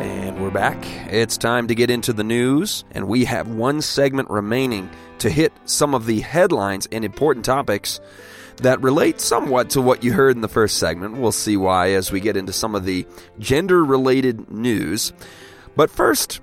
And 0.00 0.42
we're 0.42 0.50
back. 0.50 0.84
It's 1.12 1.36
time 1.36 1.68
to 1.68 1.74
get 1.76 1.88
into 1.88 2.12
the 2.12 2.24
news, 2.24 2.84
and 2.90 3.06
we 3.06 3.26
have 3.26 3.46
one 3.46 3.80
segment 3.80 4.28
remaining 4.28 4.90
to 5.20 5.30
hit 5.30 5.52
some 5.64 5.94
of 5.94 6.06
the 6.06 6.20
headlines 6.20 6.86
and 6.90 7.04
important 7.04 7.44
topics 7.44 8.00
that 8.58 8.82
relate 8.82 9.20
somewhat 9.20 9.70
to 9.70 9.80
what 9.80 10.04
you 10.04 10.12
heard 10.12 10.36
in 10.36 10.42
the 10.42 10.48
first 10.48 10.78
segment. 10.78 11.16
We'll 11.16 11.32
see 11.32 11.56
why 11.56 11.92
as 11.92 12.12
we 12.12 12.20
get 12.20 12.36
into 12.36 12.52
some 12.52 12.74
of 12.74 12.84
the 12.84 13.06
gender 13.38 13.84
related 13.84 14.50
news. 14.50 15.12
But 15.76 15.90
first, 15.90 16.40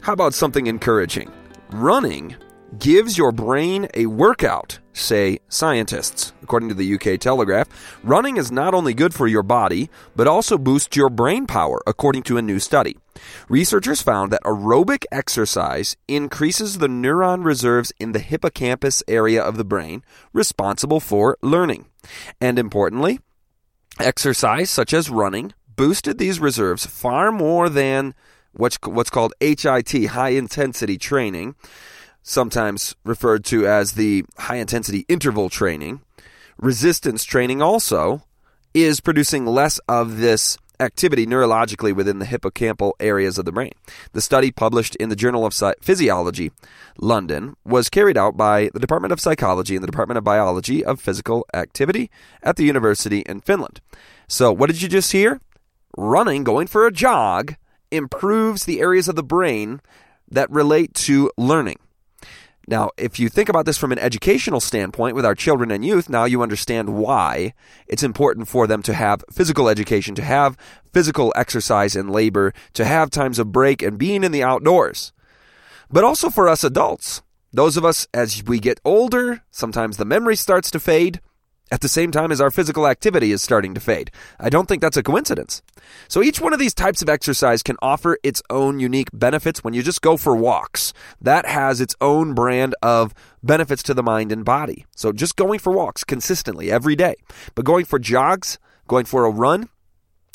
how 0.00 0.12
about 0.12 0.34
something 0.34 0.66
encouraging? 0.66 1.30
Running 1.70 2.36
gives 2.78 3.18
your 3.18 3.32
brain 3.32 3.88
a 3.94 4.06
workout, 4.06 4.78
say 4.92 5.38
scientists. 5.48 6.32
According 6.42 6.68
to 6.70 6.74
the 6.74 6.94
UK 6.94 7.18
Telegraph, 7.20 7.68
running 8.02 8.36
is 8.36 8.50
not 8.50 8.74
only 8.74 8.94
good 8.94 9.14
for 9.14 9.26
your 9.26 9.42
body, 9.42 9.90
but 10.16 10.26
also 10.26 10.58
boosts 10.58 10.96
your 10.96 11.10
brain 11.10 11.46
power, 11.46 11.80
according 11.86 12.22
to 12.24 12.36
a 12.36 12.42
new 12.42 12.58
study. 12.58 12.96
Researchers 13.48 14.02
found 14.02 14.32
that 14.32 14.42
aerobic 14.44 15.04
exercise 15.12 15.96
increases 16.08 16.78
the 16.78 16.88
neuron 16.88 17.44
reserves 17.44 17.92
in 17.98 18.12
the 18.12 18.18
hippocampus 18.18 19.02
area 19.06 19.42
of 19.42 19.56
the 19.56 19.64
brain 19.64 20.02
responsible 20.32 21.00
for 21.00 21.36
learning. 21.42 21.86
And 22.40 22.58
importantly, 22.58 23.20
exercise 24.00 24.70
such 24.70 24.92
as 24.92 25.10
running 25.10 25.52
boosted 25.76 26.18
these 26.18 26.40
reserves 26.40 26.86
far 26.86 27.32
more 27.32 27.68
than 27.68 28.14
what's, 28.52 28.78
what's 28.84 29.10
called 29.10 29.34
HIT, 29.40 30.06
high 30.06 30.30
intensity 30.30 30.98
training, 30.98 31.54
sometimes 32.24 32.96
referred 33.04 33.44
to 33.44 33.68
as 33.68 33.92
the 33.92 34.24
high 34.38 34.56
intensity 34.56 35.04
interval 35.08 35.48
training. 35.48 36.00
Resistance 36.58 37.22
training 37.22 37.62
also 37.62 38.24
is 38.72 38.98
producing 38.98 39.46
less 39.46 39.78
of 39.86 40.18
this 40.18 40.58
activity 40.80 41.26
neurologically 41.26 41.94
within 41.94 42.18
the 42.18 42.24
hippocampal 42.24 42.92
areas 42.98 43.38
of 43.38 43.44
the 43.44 43.52
brain. 43.52 43.72
The 44.12 44.20
study 44.20 44.50
published 44.50 44.96
in 44.96 45.08
the 45.08 45.16
Journal 45.16 45.46
of 45.46 45.54
Physiology, 45.80 46.50
London, 46.98 47.56
was 47.64 47.88
carried 47.88 48.18
out 48.18 48.36
by 48.36 48.70
the 48.74 48.80
Department 48.80 49.12
of 49.12 49.20
Psychology 49.20 49.76
and 49.76 49.82
the 49.82 49.90
Department 49.90 50.18
of 50.18 50.24
Biology 50.24 50.84
of 50.84 51.00
Physical 51.00 51.46
Activity 51.54 52.10
at 52.42 52.56
the 52.56 52.64
University 52.64 53.20
in 53.20 53.40
Finland. 53.40 53.80
So, 54.26 54.50
what 54.50 54.68
did 54.68 54.82
you 54.82 54.88
just 54.88 55.12
hear? 55.12 55.40
Running, 55.96 56.42
going 56.42 56.66
for 56.66 56.86
a 56.86 56.92
jog, 56.92 57.54
improves 57.90 58.64
the 58.64 58.80
areas 58.80 59.06
of 59.06 59.14
the 59.14 59.22
brain 59.22 59.80
that 60.28 60.50
relate 60.50 60.94
to 60.94 61.30
learning. 61.36 61.78
Now, 62.66 62.90
if 62.96 63.18
you 63.18 63.28
think 63.28 63.48
about 63.48 63.66
this 63.66 63.76
from 63.76 63.92
an 63.92 63.98
educational 63.98 64.60
standpoint 64.60 65.14
with 65.14 65.26
our 65.26 65.34
children 65.34 65.70
and 65.70 65.84
youth, 65.84 66.08
now 66.08 66.24
you 66.24 66.42
understand 66.42 66.96
why 66.96 67.52
it's 67.86 68.02
important 68.02 68.48
for 68.48 68.66
them 68.66 68.82
to 68.82 68.94
have 68.94 69.24
physical 69.30 69.68
education, 69.68 70.14
to 70.14 70.22
have 70.22 70.56
physical 70.92 71.32
exercise 71.36 71.94
and 71.94 72.10
labor, 72.10 72.52
to 72.72 72.84
have 72.84 73.10
times 73.10 73.38
of 73.38 73.52
break 73.52 73.82
and 73.82 73.98
being 73.98 74.24
in 74.24 74.32
the 74.32 74.42
outdoors. 74.42 75.12
But 75.90 76.04
also 76.04 76.30
for 76.30 76.48
us 76.48 76.64
adults, 76.64 77.22
those 77.52 77.76
of 77.76 77.84
us 77.84 78.08
as 78.14 78.42
we 78.44 78.58
get 78.58 78.80
older, 78.84 79.42
sometimes 79.50 79.96
the 79.96 80.04
memory 80.04 80.36
starts 80.36 80.70
to 80.70 80.80
fade 80.80 81.20
at 81.70 81.80
the 81.80 81.88
same 81.88 82.10
time 82.10 82.30
as 82.30 82.40
our 82.40 82.50
physical 82.50 82.86
activity 82.86 83.32
is 83.32 83.42
starting 83.42 83.74
to 83.74 83.80
fade. 83.80 84.10
I 84.38 84.48
don't 84.48 84.66
think 84.66 84.82
that's 84.82 84.96
a 84.96 85.02
coincidence. 85.02 85.62
So 86.08 86.22
each 86.22 86.40
one 86.40 86.52
of 86.52 86.58
these 86.58 86.74
types 86.74 87.02
of 87.02 87.08
exercise 87.08 87.62
can 87.62 87.76
offer 87.80 88.18
its 88.22 88.42
own 88.50 88.80
unique 88.80 89.08
benefits 89.12 89.64
when 89.64 89.74
you 89.74 89.82
just 89.82 90.02
go 90.02 90.16
for 90.16 90.36
walks. 90.36 90.92
That 91.20 91.46
has 91.46 91.80
its 91.80 91.96
own 92.00 92.34
brand 92.34 92.74
of 92.82 93.14
benefits 93.42 93.82
to 93.84 93.94
the 93.94 94.02
mind 94.02 94.30
and 94.30 94.44
body. 94.44 94.86
So 94.94 95.12
just 95.12 95.36
going 95.36 95.58
for 95.58 95.72
walks 95.72 96.04
consistently 96.04 96.70
every 96.70 96.96
day. 96.96 97.16
But 97.54 97.64
going 97.64 97.86
for 97.86 97.98
jogs, 97.98 98.58
going 98.86 99.06
for 99.06 99.24
a 99.24 99.30
run, 99.30 99.68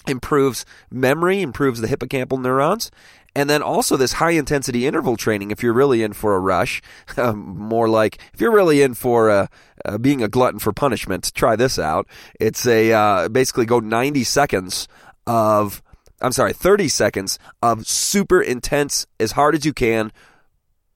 improves 0.08 0.66
memory, 0.90 1.42
improves 1.42 1.82
the 1.82 1.88
hippocampal 1.88 2.42
neurons, 2.42 2.90
and 3.36 3.50
then 3.50 3.62
also 3.62 3.98
this 3.98 4.14
high 4.14 4.32
intensity 4.32 4.86
interval 4.86 5.18
training 5.18 5.52
if 5.52 5.64
you're 5.64 5.74
really 5.74 6.04
in 6.04 6.14
for 6.14 6.36
a 6.36 6.40
rush. 6.40 6.82
Um, 7.18 7.58
more 7.58 7.90
like 7.90 8.20
if 8.34 8.40
you're 8.40 8.54
really 8.54 8.82
in 8.82 8.94
for 8.94 9.30
uh, 9.30 9.48
uh, 9.84 9.98
being 9.98 10.24
a 10.24 10.30
glutton 10.30 10.60
for 10.60 10.72
punishment, 10.72 11.34
try 11.36 11.58
this 11.58 11.78
out. 11.78 12.08
It's 12.40 12.66
a 12.66 12.94
uh, 12.94 13.28
basically 13.28 13.66
go 13.66 13.80
90 13.80 14.24
seconds 14.24 14.88
of, 15.28 15.82
I'm 16.22 16.32
sorry, 16.32 16.54
30 16.54 16.88
seconds 16.88 17.38
of 17.62 17.86
super 17.86 18.42
intense, 18.42 19.06
as 19.20 19.34
hard 19.34 19.56
as 19.56 19.66
you 19.66 19.74
can 19.74 20.14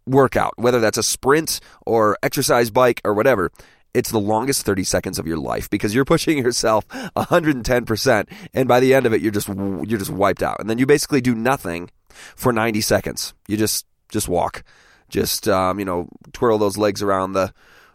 workout, 0.06 0.54
whether 0.56 0.80
that's 0.80 0.98
a 0.98 1.04
sprint 1.04 1.60
or 1.86 2.18
exercise 2.24 2.70
bike 2.70 3.02
or 3.04 3.14
whatever 3.14 3.52
it's 3.94 4.12
the 4.12 4.20
longest 4.20 4.66
30 4.66 4.84
seconds 4.84 5.20
of 5.20 5.28
your 5.28 5.38
life 5.38 5.70
because 5.70 5.94
you're 5.94 6.06
pushing 6.06 6.38
yourself 6.44 6.88
110% 6.88 8.30
and 8.54 8.68
by 8.68 8.80
the 8.80 8.94
end 8.94 9.06
of 9.06 9.14
it 9.14 9.22
you're 9.22 9.32
just 9.32 9.48
you're 9.48 10.00
just 10.00 10.10
wiped 10.10 10.44
out 10.44 10.60
and 10.60 10.70
then 10.70 10.78
you 10.78 10.86
basically 10.86 11.22
do 11.22 11.36
nothing 11.36 11.90
for 12.36 12.54
90 12.54 12.82
seconds 12.82 13.34
you 13.48 13.58
just 13.58 13.86
just 14.10 14.28
walk 14.28 14.64
just 15.10 15.48
um, 15.48 15.80
you 15.80 15.86
know 15.86 16.08
twirl 16.34 16.58
those 16.58 16.78
legs 16.78 17.02
around 17.02 17.34
the 17.34 17.54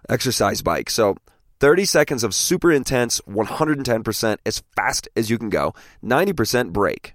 exercise 0.09 0.62
bike 0.62 0.90
so 0.90 1.16
30 1.61 1.85
seconds 1.85 2.22
of 2.22 2.35
super 2.35 2.70
intense 2.70 3.20
110% 3.22 4.37
as 4.46 4.62
fast 4.76 5.09
as 5.16 5.28
you 5.28 5.38
can 5.38 5.50
go 5.50 5.74
90% 6.04 6.72
break 6.72 7.14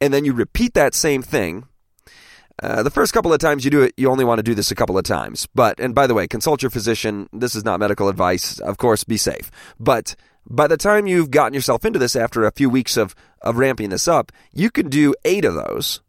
and 0.00 0.12
then 0.14 0.24
you 0.24 0.32
repeat 0.32 0.74
that 0.74 0.94
same 0.94 1.22
thing 1.22 1.66
uh, 2.62 2.82
the 2.82 2.90
first 2.90 3.12
couple 3.12 3.32
of 3.32 3.38
times 3.38 3.64
you 3.64 3.70
do 3.70 3.82
it, 3.82 3.92
you 3.96 4.08
only 4.08 4.24
want 4.24 4.38
to 4.38 4.42
do 4.42 4.54
this 4.54 4.70
a 4.70 4.74
couple 4.74 4.96
of 4.96 5.04
times. 5.04 5.46
But, 5.54 5.78
and 5.78 5.94
by 5.94 6.06
the 6.06 6.14
way, 6.14 6.26
consult 6.26 6.62
your 6.62 6.70
physician. 6.70 7.28
This 7.32 7.54
is 7.54 7.64
not 7.64 7.80
medical 7.80 8.08
advice. 8.08 8.58
Of 8.60 8.78
course, 8.78 9.04
be 9.04 9.18
safe. 9.18 9.50
But 9.78 10.16
by 10.48 10.66
the 10.66 10.78
time 10.78 11.06
you've 11.06 11.30
gotten 11.30 11.52
yourself 11.52 11.84
into 11.84 11.98
this 11.98 12.16
after 12.16 12.44
a 12.44 12.52
few 12.52 12.70
weeks 12.70 12.96
of, 12.96 13.14
of 13.42 13.58
ramping 13.58 13.90
this 13.90 14.08
up, 14.08 14.32
you 14.54 14.70
can 14.70 14.88
do 14.88 15.14
eight 15.24 15.44
of 15.44 15.54
those 15.54 16.00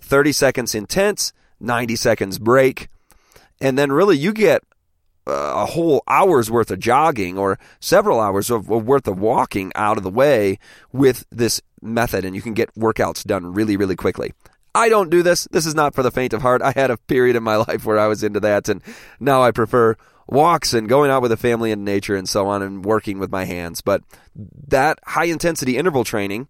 30 0.00 0.32
seconds 0.32 0.74
intense, 0.74 1.32
90 1.60 1.96
seconds 1.96 2.38
break. 2.38 2.88
And 3.60 3.78
then 3.78 3.92
really 3.92 4.16
you 4.16 4.32
get 4.32 4.62
uh, 5.26 5.52
a 5.62 5.66
whole 5.66 6.02
hour's 6.08 6.50
worth 6.50 6.70
of 6.70 6.78
jogging 6.78 7.38
or 7.38 7.58
several 7.78 8.20
hours 8.20 8.50
of, 8.50 8.70
of 8.70 8.86
worth 8.86 9.06
of 9.06 9.18
walking 9.18 9.70
out 9.74 9.96
of 9.96 10.02
the 10.02 10.10
way 10.10 10.58
with 10.92 11.24
this 11.30 11.60
method. 11.82 12.24
And 12.24 12.34
you 12.34 12.42
can 12.42 12.54
get 12.54 12.74
workouts 12.74 13.24
done 13.24 13.52
really, 13.52 13.76
really 13.76 13.96
quickly. 13.96 14.32
I 14.74 14.88
don't 14.88 15.10
do 15.10 15.22
this. 15.22 15.48
This 15.50 15.66
is 15.66 15.74
not 15.74 15.94
for 15.94 16.02
the 16.02 16.10
faint 16.10 16.32
of 16.32 16.42
heart. 16.42 16.62
I 16.62 16.72
had 16.72 16.90
a 16.90 16.96
period 16.96 17.36
in 17.36 17.42
my 17.42 17.56
life 17.68 17.84
where 17.84 17.98
I 17.98 18.06
was 18.06 18.22
into 18.22 18.40
that, 18.40 18.68
and 18.68 18.82
now 19.18 19.42
I 19.42 19.50
prefer 19.50 19.96
walks 20.30 20.72
and 20.72 20.88
going 20.88 21.10
out 21.10 21.22
with 21.22 21.30
the 21.30 21.36
family 21.36 21.72
and 21.72 21.84
nature 21.84 22.16
and 22.16 22.28
so 22.28 22.46
on 22.46 22.62
and 22.62 22.84
working 22.84 23.18
with 23.18 23.30
my 23.30 23.44
hands. 23.44 23.80
But 23.80 24.02
that 24.68 24.98
high 25.04 25.24
intensity 25.24 25.76
interval 25.76 26.04
training 26.04 26.48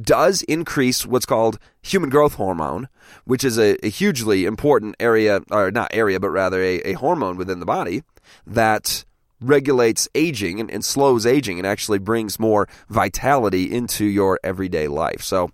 does 0.00 0.42
increase 0.42 1.06
what's 1.06 1.26
called 1.26 1.58
human 1.82 2.10
growth 2.10 2.34
hormone, 2.34 2.88
which 3.24 3.44
is 3.44 3.58
a, 3.58 3.76
a 3.84 3.88
hugely 3.88 4.44
important 4.44 4.96
area, 5.00 5.40
or 5.50 5.70
not 5.70 5.90
area, 5.92 6.20
but 6.20 6.30
rather 6.30 6.62
a, 6.62 6.76
a 6.80 6.92
hormone 6.94 7.36
within 7.36 7.60
the 7.60 7.66
body 7.66 8.02
that 8.46 9.04
regulates 9.40 10.08
aging 10.14 10.60
and, 10.60 10.70
and 10.70 10.84
slows 10.84 11.26
aging 11.26 11.58
and 11.58 11.66
actually 11.66 11.98
brings 11.98 12.38
more 12.38 12.68
vitality 12.88 13.72
into 13.72 14.04
your 14.04 14.38
everyday 14.44 14.88
life. 14.88 15.22
So 15.22 15.50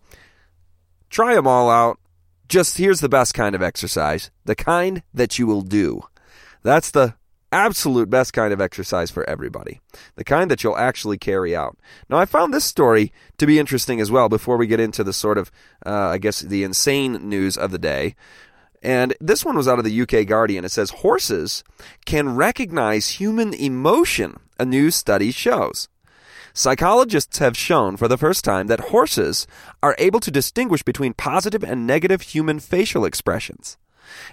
try 1.10 1.34
them 1.34 1.46
all 1.46 1.70
out 1.70 1.98
just 2.48 2.78
here's 2.78 3.00
the 3.00 3.08
best 3.08 3.34
kind 3.34 3.54
of 3.54 3.62
exercise 3.62 4.30
the 4.44 4.54
kind 4.54 5.02
that 5.12 5.38
you 5.38 5.46
will 5.46 5.62
do. 5.62 6.02
That's 6.62 6.90
the 6.90 7.14
absolute 7.52 8.10
best 8.10 8.32
kind 8.32 8.52
of 8.52 8.60
exercise 8.60 9.10
for 9.10 9.28
everybody. 9.28 9.80
The 10.16 10.24
kind 10.24 10.50
that 10.50 10.62
you'll 10.62 10.76
actually 10.76 11.18
carry 11.18 11.54
out. 11.54 11.76
Now, 12.08 12.18
I 12.18 12.24
found 12.24 12.52
this 12.52 12.64
story 12.64 13.12
to 13.38 13.46
be 13.46 13.58
interesting 13.58 14.00
as 14.00 14.10
well 14.10 14.28
before 14.28 14.56
we 14.56 14.66
get 14.66 14.80
into 14.80 15.04
the 15.04 15.12
sort 15.12 15.38
of, 15.38 15.50
uh, 15.86 16.08
I 16.08 16.18
guess, 16.18 16.40
the 16.40 16.64
insane 16.64 17.28
news 17.28 17.56
of 17.56 17.70
the 17.70 17.78
day. 17.78 18.14
And 18.82 19.14
this 19.20 19.44
one 19.44 19.56
was 19.56 19.66
out 19.66 19.78
of 19.78 19.84
the 19.84 20.00
UK 20.02 20.26
Guardian. 20.26 20.64
It 20.64 20.70
says 20.70 20.90
horses 20.90 21.64
can 22.04 22.36
recognize 22.36 23.08
human 23.10 23.52
emotion, 23.54 24.38
a 24.58 24.64
new 24.64 24.90
study 24.90 25.32
shows. 25.32 25.88
Psychologists 26.54 27.38
have 27.38 27.56
shown 27.56 27.96
for 27.96 28.08
the 28.08 28.16
first 28.16 28.44
time 28.44 28.66
that 28.66 28.90
horses 28.90 29.46
are 29.82 29.94
able 29.98 30.20
to 30.20 30.30
distinguish 30.30 30.82
between 30.82 31.14
positive 31.14 31.62
and 31.62 31.86
negative 31.86 32.22
human 32.22 32.58
facial 32.58 33.04
expressions. 33.04 33.76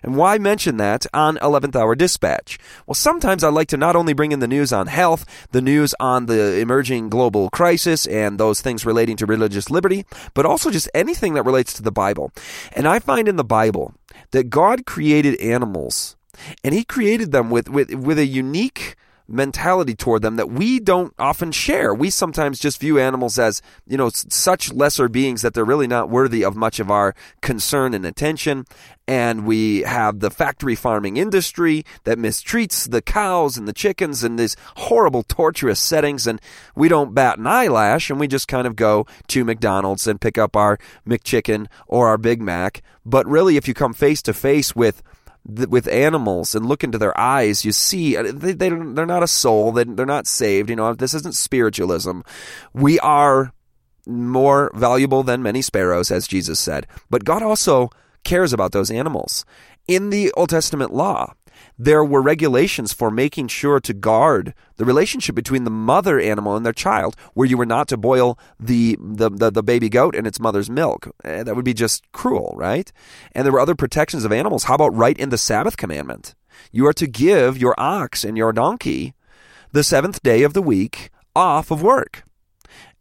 And 0.04 0.16
why 0.16 0.38
mention 0.38 0.78
that 0.78 1.06
on 1.14 1.38
11th 1.38 1.76
Hour 1.76 1.96
Dispatch? 1.96 2.58
Well, 2.86 2.96
sometimes 2.96 3.44
I 3.44 3.50
like 3.50 3.68
to 3.70 3.78
not 3.78 3.96
only 3.96 4.14
bring 4.14 4.32
in 4.32 4.40
the 4.40 4.48
news 4.48 4.72
on 4.72 4.88
health, 4.88 5.26
the 5.52 5.62
news 5.62 5.94
on 6.00 6.26
the 6.26 6.60
emerging 6.60 7.10
global 7.10 7.50
crisis 7.50 8.06
and 8.06 8.40
those 8.40 8.62
things 8.62 8.86
relating 8.86 9.18
to 9.18 9.26
religious 9.26 9.70
liberty, 9.70 10.06
but 10.34 10.46
also 10.46 10.72
just 10.72 10.90
anything 10.94 11.34
that 11.34 11.44
relates 11.44 11.74
to 11.74 11.84
the 11.84 11.92
Bible. 11.92 12.32
And 12.74 12.88
I 12.88 13.00
find 13.00 13.28
in 13.28 13.36
the 13.36 13.44
Bible 13.44 13.94
that 14.32 14.50
God 14.50 14.86
created 14.86 15.40
animals 15.40 16.16
and 16.64 16.74
he 16.74 16.84
created 16.84 17.32
them 17.32 17.50
with, 17.50 17.70
with, 17.70 17.94
with 17.94 18.20
a 18.20 18.26
unique 18.26 18.96
mentality 19.28 19.96
toward 19.96 20.22
them 20.22 20.36
that 20.36 20.50
we 20.50 20.80
don't 20.80 21.14
often 21.18 21.52
share. 21.52 21.94
We 21.94 22.10
sometimes 22.10 22.60
just 22.60 22.80
view 22.80 23.00
animals 23.00 23.40
as, 23.40 23.62
you 23.88 23.98
know, 23.98 24.10
such 24.10 24.72
lesser 24.74 25.10
beings 25.10 25.42
that 25.42 25.54
they're 25.54 25.66
really 25.66 25.88
not 25.88 26.10
worthy 26.10 26.44
of 26.44 26.56
much 26.56 26.80
of 26.80 26.92
our 26.92 27.16
concern 27.42 27.94
and 27.94 28.06
attention. 28.06 28.66
And 29.08 29.46
we 29.46 29.82
have 29.82 30.20
the 30.20 30.32
factory 30.32 30.76
farming 30.76 31.18
industry 31.18 31.86
that 32.06 32.18
mistreats 32.18 32.90
the 32.90 33.02
cows 33.02 33.58
and 33.58 33.68
the 33.68 33.74
chickens 33.74 34.24
in 34.24 34.36
these 34.36 34.56
horrible, 34.78 35.24
torturous 35.24 35.80
settings. 35.80 36.26
And 36.26 36.42
we 36.76 36.88
don't 36.88 37.14
bat 37.14 37.38
an 37.38 37.48
eyelash 37.48 38.10
and 38.10 38.20
we 38.20 38.28
just 38.28 38.48
kind 38.48 38.66
of 38.66 38.76
go 38.76 39.06
to 39.28 39.44
McDonald's 39.46 40.08
and 40.08 40.20
pick 40.20 40.38
up 40.38 40.56
our 40.56 40.80
McChicken 41.08 41.68
or 41.88 42.08
our 42.08 42.18
Big 42.18 42.42
Mac. 42.42 42.82
But 43.06 43.28
really, 43.28 43.58
if 43.58 43.68
you 43.68 43.76
come 43.76 43.94
face 43.94 44.24
to 44.24 44.34
face 44.34 44.76
with 44.76 45.04
with 45.46 45.88
animals 45.88 46.56
and 46.56 46.66
look 46.66 46.84
into 46.84 46.98
their 46.98 47.18
eyes, 47.20 47.64
you 47.64 47.72
see 47.72 48.18
uh, 48.18 48.24
they, 48.24 48.54
they 48.54 48.70
they're 48.70 49.06
not 49.06 49.24
a 49.24 49.28
soul. 49.28 49.72
They, 49.72 49.84
they're 49.84 50.06
not 50.06 50.28
saved. 50.28 50.70
You 50.70 50.76
know, 50.76 50.94
this 50.94 51.14
isn't 51.14 51.36
spiritualism. 51.36 52.22
We 52.74 53.00
are 53.00 53.54
more 54.08 54.72
valuable 54.76 55.24
than 55.24 55.44
many 55.44 55.62
sparrows, 55.62 56.12
as 56.12 56.28
Jesus 56.28 56.60
said. 56.60 56.88
But 57.10 57.26
God 57.26 57.44
also 57.44 57.90
cares 58.24 58.54
about 58.54 58.72
those 58.72 58.92
animals. 58.92 59.46
In 59.88 60.10
the 60.10 60.32
Old 60.34 60.50
Testament 60.50 60.94
law, 60.94 61.34
there 61.78 62.04
were 62.04 62.22
regulations 62.22 62.94
for 62.94 63.12
making 63.12 63.48
sure 63.48 63.80
to 63.80 63.94
guard 63.94 64.54
the 64.78 64.86
relationship 64.86 65.36
between 65.36 65.64
the 65.64 65.70
mother 65.70 66.20
animal 66.20 66.56
and 66.56 66.66
their 66.66 66.74
child, 66.74 67.16
where 67.34 67.48
you 67.48 67.58
were 67.58 67.66
not 67.66 67.88
to 67.90 67.98
boil 67.98 68.38
the, 68.60 68.98
the, 69.00 69.30
the, 69.30 69.52
the 69.52 69.64
baby 69.64 69.90
goat 69.90 70.16
and 70.16 70.26
its 70.26 70.40
mother's 70.40 70.70
milk. 70.70 71.10
Eh, 71.24 71.44
that 71.44 71.56
would 71.56 71.66
be 71.66 71.74
just 71.74 72.10
cruel, 72.12 72.54
right? 72.58 72.92
And 73.34 73.46
there 73.46 73.54
were 73.54 73.60
other 73.60 73.76
protections 73.76 74.26
of 74.26 74.32
animals. 74.32 74.66
How 74.66 74.76
about 74.76 74.96
right 74.96 75.18
in 75.18 75.30
the 75.30 75.38
Sabbath 75.38 75.78
commandment? 75.78 76.36
You 76.72 76.88
are 76.88 76.94
to 76.94 77.08
give 77.08 77.58
your 77.58 77.76
ox 77.78 78.24
and 78.24 78.38
your 78.38 78.54
donkey 78.54 79.14
the 79.72 79.84
seventh 79.84 80.24
day 80.24 80.44
of 80.44 80.54
the 80.54 80.62
week 80.62 81.10
off 81.36 81.72
of 81.72 81.82
work. 81.82 82.24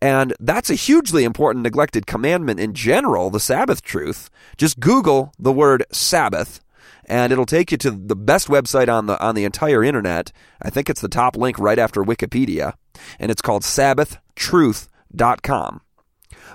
And 0.01 0.35
that's 0.39 0.71
a 0.71 0.75
hugely 0.75 1.25
important 1.25 1.63
neglected 1.63 2.07
commandment 2.07 2.61
in 2.61 2.75
general, 2.75 3.31
the 3.31 3.41
Sabbath 3.41 3.81
truth. 3.81 4.29
Just 4.59 4.81
Google 4.81 5.33
the 5.39 5.53
word 5.53 5.85
Sabbath 5.93 6.61
and 7.07 7.33
it'll 7.33 7.47
take 7.47 7.73
you 7.73 7.79
to 7.79 7.91
the 7.91 8.17
best 8.17 8.49
website 8.49 8.89
on 8.89 9.07
the 9.07 9.19
on 9.23 9.35
the 9.35 9.45
entire 9.45 9.85
internet. 9.85 10.33
I 10.63 10.71
think 10.71 10.89
it's 10.91 11.01
the 11.01 11.09
top 11.09 11.37
link 11.37 11.59
right 11.59 11.79
after 11.79 12.03
Wikipedia, 12.03 12.75
and 13.19 13.31
it's 13.31 13.43
called 13.43 13.63
sabbathtruth.com. 13.63 15.81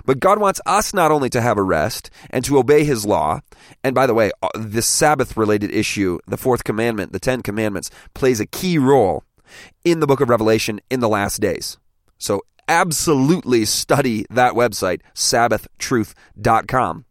But 0.04 0.20
God 0.20 0.38
wants 0.38 0.60
us 0.66 0.94
not 0.94 1.10
only 1.10 1.30
to 1.30 1.40
have 1.40 1.58
a 1.58 1.62
rest 1.62 2.10
and 2.30 2.44
to 2.44 2.58
obey 2.58 2.84
His 2.84 3.04
law, 3.04 3.40
and 3.84 3.94
by 3.94 4.06
the 4.06 4.14
way, 4.14 4.30
uh, 4.42 4.48
this 4.54 4.86
Sabbath 4.86 5.36
related 5.36 5.72
issue, 5.72 6.18
the 6.26 6.36
fourth 6.36 6.64
commandment, 6.64 7.12
the 7.12 7.20
Ten 7.20 7.42
Commandments, 7.42 7.90
plays 8.14 8.40
a 8.40 8.46
key 8.46 8.78
role 8.78 9.24
in 9.84 10.00
the 10.00 10.06
book 10.06 10.20
of 10.20 10.28
Revelation 10.28 10.80
in 10.90 11.00
the 11.00 11.08
last 11.08 11.40
days. 11.40 11.78
So 12.18 12.42
absolutely 12.68 13.64
study 13.64 14.26
that 14.30 14.54
website, 14.54 15.00
sabbathtruth.com. 15.14 17.04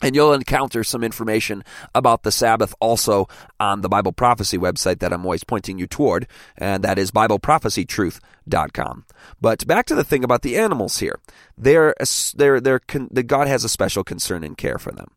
And 0.00 0.14
you'll 0.14 0.32
encounter 0.32 0.84
some 0.84 1.04
information 1.04 1.64
about 1.94 2.22
the 2.22 2.32
Sabbath 2.32 2.74
also 2.80 3.28
on 3.58 3.80
the 3.80 3.88
Bible 3.88 4.12
Prophecy 4.12 4.58
website 4.58 5.00
that 5.00 5.12
I'm 5.12 5.24
always 5.24 5.44
pointing 5.44 5.78
you 5.78 5.86
toward, 5.86 6.26
and 6.56 6.84
that 6.84 6.98
is 6.98 7.10
BibleProphecyTruth.com. 7.10 9.04
But 9.40 9.66
back 9.66 9.86
to 9.86 9.94
the 9.94 10.04
thing 10.04 10.24
about 10.24 10.42
the 10.42 10.56
animals 10.56 10.98
here. 10.98 11.18
They're, 11.56 11.94
they're, 12.34 12.60
they're, 12.60 12.80
the 13.10 13.22
God 13.22 13.48
has 13.48 13.64
a 13.64 13.68
special 13.68 14.04
concern 14.04 14.44
and 14.44 14.56
care 14.56 14.78
for 14.78 14.92
them 14.92 15.08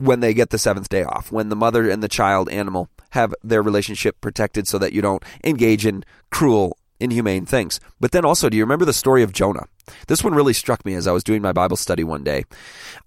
when 0.00 0.20
they 0.20 0.32
get 0.32 0.50
the 0.50 0.58
seventh 0.58 0.88
day 0.88 1.02
off, 1.02 1.32
when 1.32 1.48
the 1.48 1.56
mother 1.56 1.90
and 1.90 2.02
the 2.02 2.08
child 2.08 2.48
animal 2.50 2.88
have 3.10 3.34
their 3.42 3.62
relationship 3.62 4.20
protected 4.20 4.68
so 4.68 4.78
that 4.78 4.92
you 4.92 5.02
don't 5.02 5.24
engage 5.42 5.84
in 5.84 6.04
cruel 6.30 6.78
inhumane 7.00 7.46
things. 7.46 7.80
But 8.00 8.12
then 8.12 8.24
also, 8.24 8.48
do 8.48 8.56
you 8.56 8.62
remember 8.62 8.84
the 8.84 8.92
story 8.92 9.22
of 9.22 9.32
Jonah? 9.32 9.66
This 10.06 10.22
one 10.22 10.34
really 10.34 10.52
struck 10.52 10.84
me 10.84 10.94
as 10.94 11.06
I 11.06 11.12
was 11.12 11.24
doing 11.24 11.42
my 11.42 11.52
Bible 11.52 11.76
study 11.76 12.04
one 12.04 12.24
day. 12.24 12.44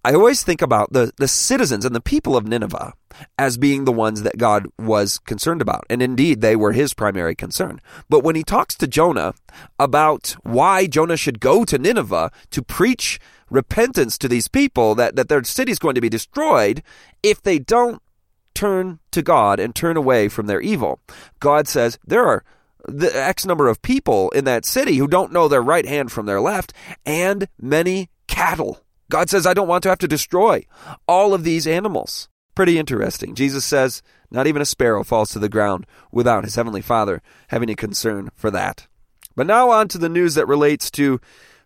I 0.03 0.13
always 0.13 0.43
think 0.43 0.61
about 0.61 0.93
the, 0.93 1.11
the 1.17 1.27
citizens 1.27 1.85
and 1.85 1.95
the 1.95 2.01
people 2.01 2.35
of 2.35 2.47
Nineveh 2.47 2.93
as 3.37 3.57
being 3.57 3.85
the 3.85 3.91
ones 3.91 4.23
that 4.23 4.37
God 4.37 4.67
was 4.79 5.19
concerned 5.19 5.61
about. 5.61 5.85
And 5.89 6.01
indeed, 6.01 6.41
they 6.41 6.55
were 6.55 6.71
his 6.71 6.93
primary 6.93 7.35
concern. 7.35 7.81
But 8.09 8.23
when 8.23 8.35
he 8.35 8.43
talks 8.43 8.75
to 8.75 8.87
Jonah 8.87 9.33
about 9.77 10.35
why 10.43 10.87
Jonah 10.87 11.17
should 11.17 11.39
go 11.39 11.65
to 11.65 11.77
Nineveh 11.77 12.31
to 12.51 12.61
preach 12.61 13.19
repentance 13.49 14.17
to 14.17 14.27
these 14.27 14.47
people, 14.47 14.95
that, 14.95 15.15
that 15.15 15.29
their 15.29 15.43
city 15.43 15.71
is 15.71 15.79
going 15.79 15.95
to 15.95 16.01
be 16.01 16.09
destroyed 16.09 16.81
if 17.21 17.41
they 17.41 17.59
don't 17.59 18.01
turn 18.53 18.99
to 19.11 19.21
God 19.21 19.59
and 19.59 19.75
turn 19.75 19.97
away 19.97 20.27
from 20.27 20.47
their 20.47 20.61
evil, 20.61 20.99
God 21.39 21.67
says 21.67 21.99
there 22.05 22.25
are 22.25 22.43
the 22.87 23.11
X 23.15 23.45
number 23.45 23.67
of 23.67 23.81
people 23.81 24.29
in 24.31 24.45
that 24.45 24.65
city 24.65 24.97
who 24.97 25.07
don't 25.07 25.31
know 25.31 25.47
their 25.47 25.61
right 25.61 25.85
hand 25.85 26.11
from 26.11 26.25
their 26.25 26.41
left, 26.41 26.73
and 27.05 27.47
many 27.59 28.09
cattle. 28.27 28.81
God 29.09 29.29
says, 29.29 29.45
I 29.45 29.53
don't 29.53 29.67
want 29.67 29.83
to 29.83 29.89
have 29.89 29.99
to 29.99 30.07
destroy 30.07 30.65
all 31.07 31.33
of 31.33 31.43
these 31.43 31.67
animals. 31.67 32.29
Pretty 32.55 32.79
interesting. 32.79 33.35
Jesus 33.35 33.65
says, 33.65 34.01
not 34.29 34.47
even 34.47 34.61
a 34.61 34.65
sparrow 34.65 35.03
falls 35.03 35.31
to 35.31 35.39
the 35.39 35.49
ground 35.49 35.85
without 36.11 36.43
his 36.43 36.55
heavenly 36.55 36.81
Father 36.81 37.21
having 37.49 37.69
a 37.69 37.75
concern 37.75 38.29
for 38.35 38.49
that. 38.51 38.87
But 39.35 39.47
now 39.47 39.69
on 39.69 39.87
to 39.89 39.97
the 39.97 40.09
news 40.09 40.35
that 40.35 40.47
relates 40.47 40.89
to 40.91 41.19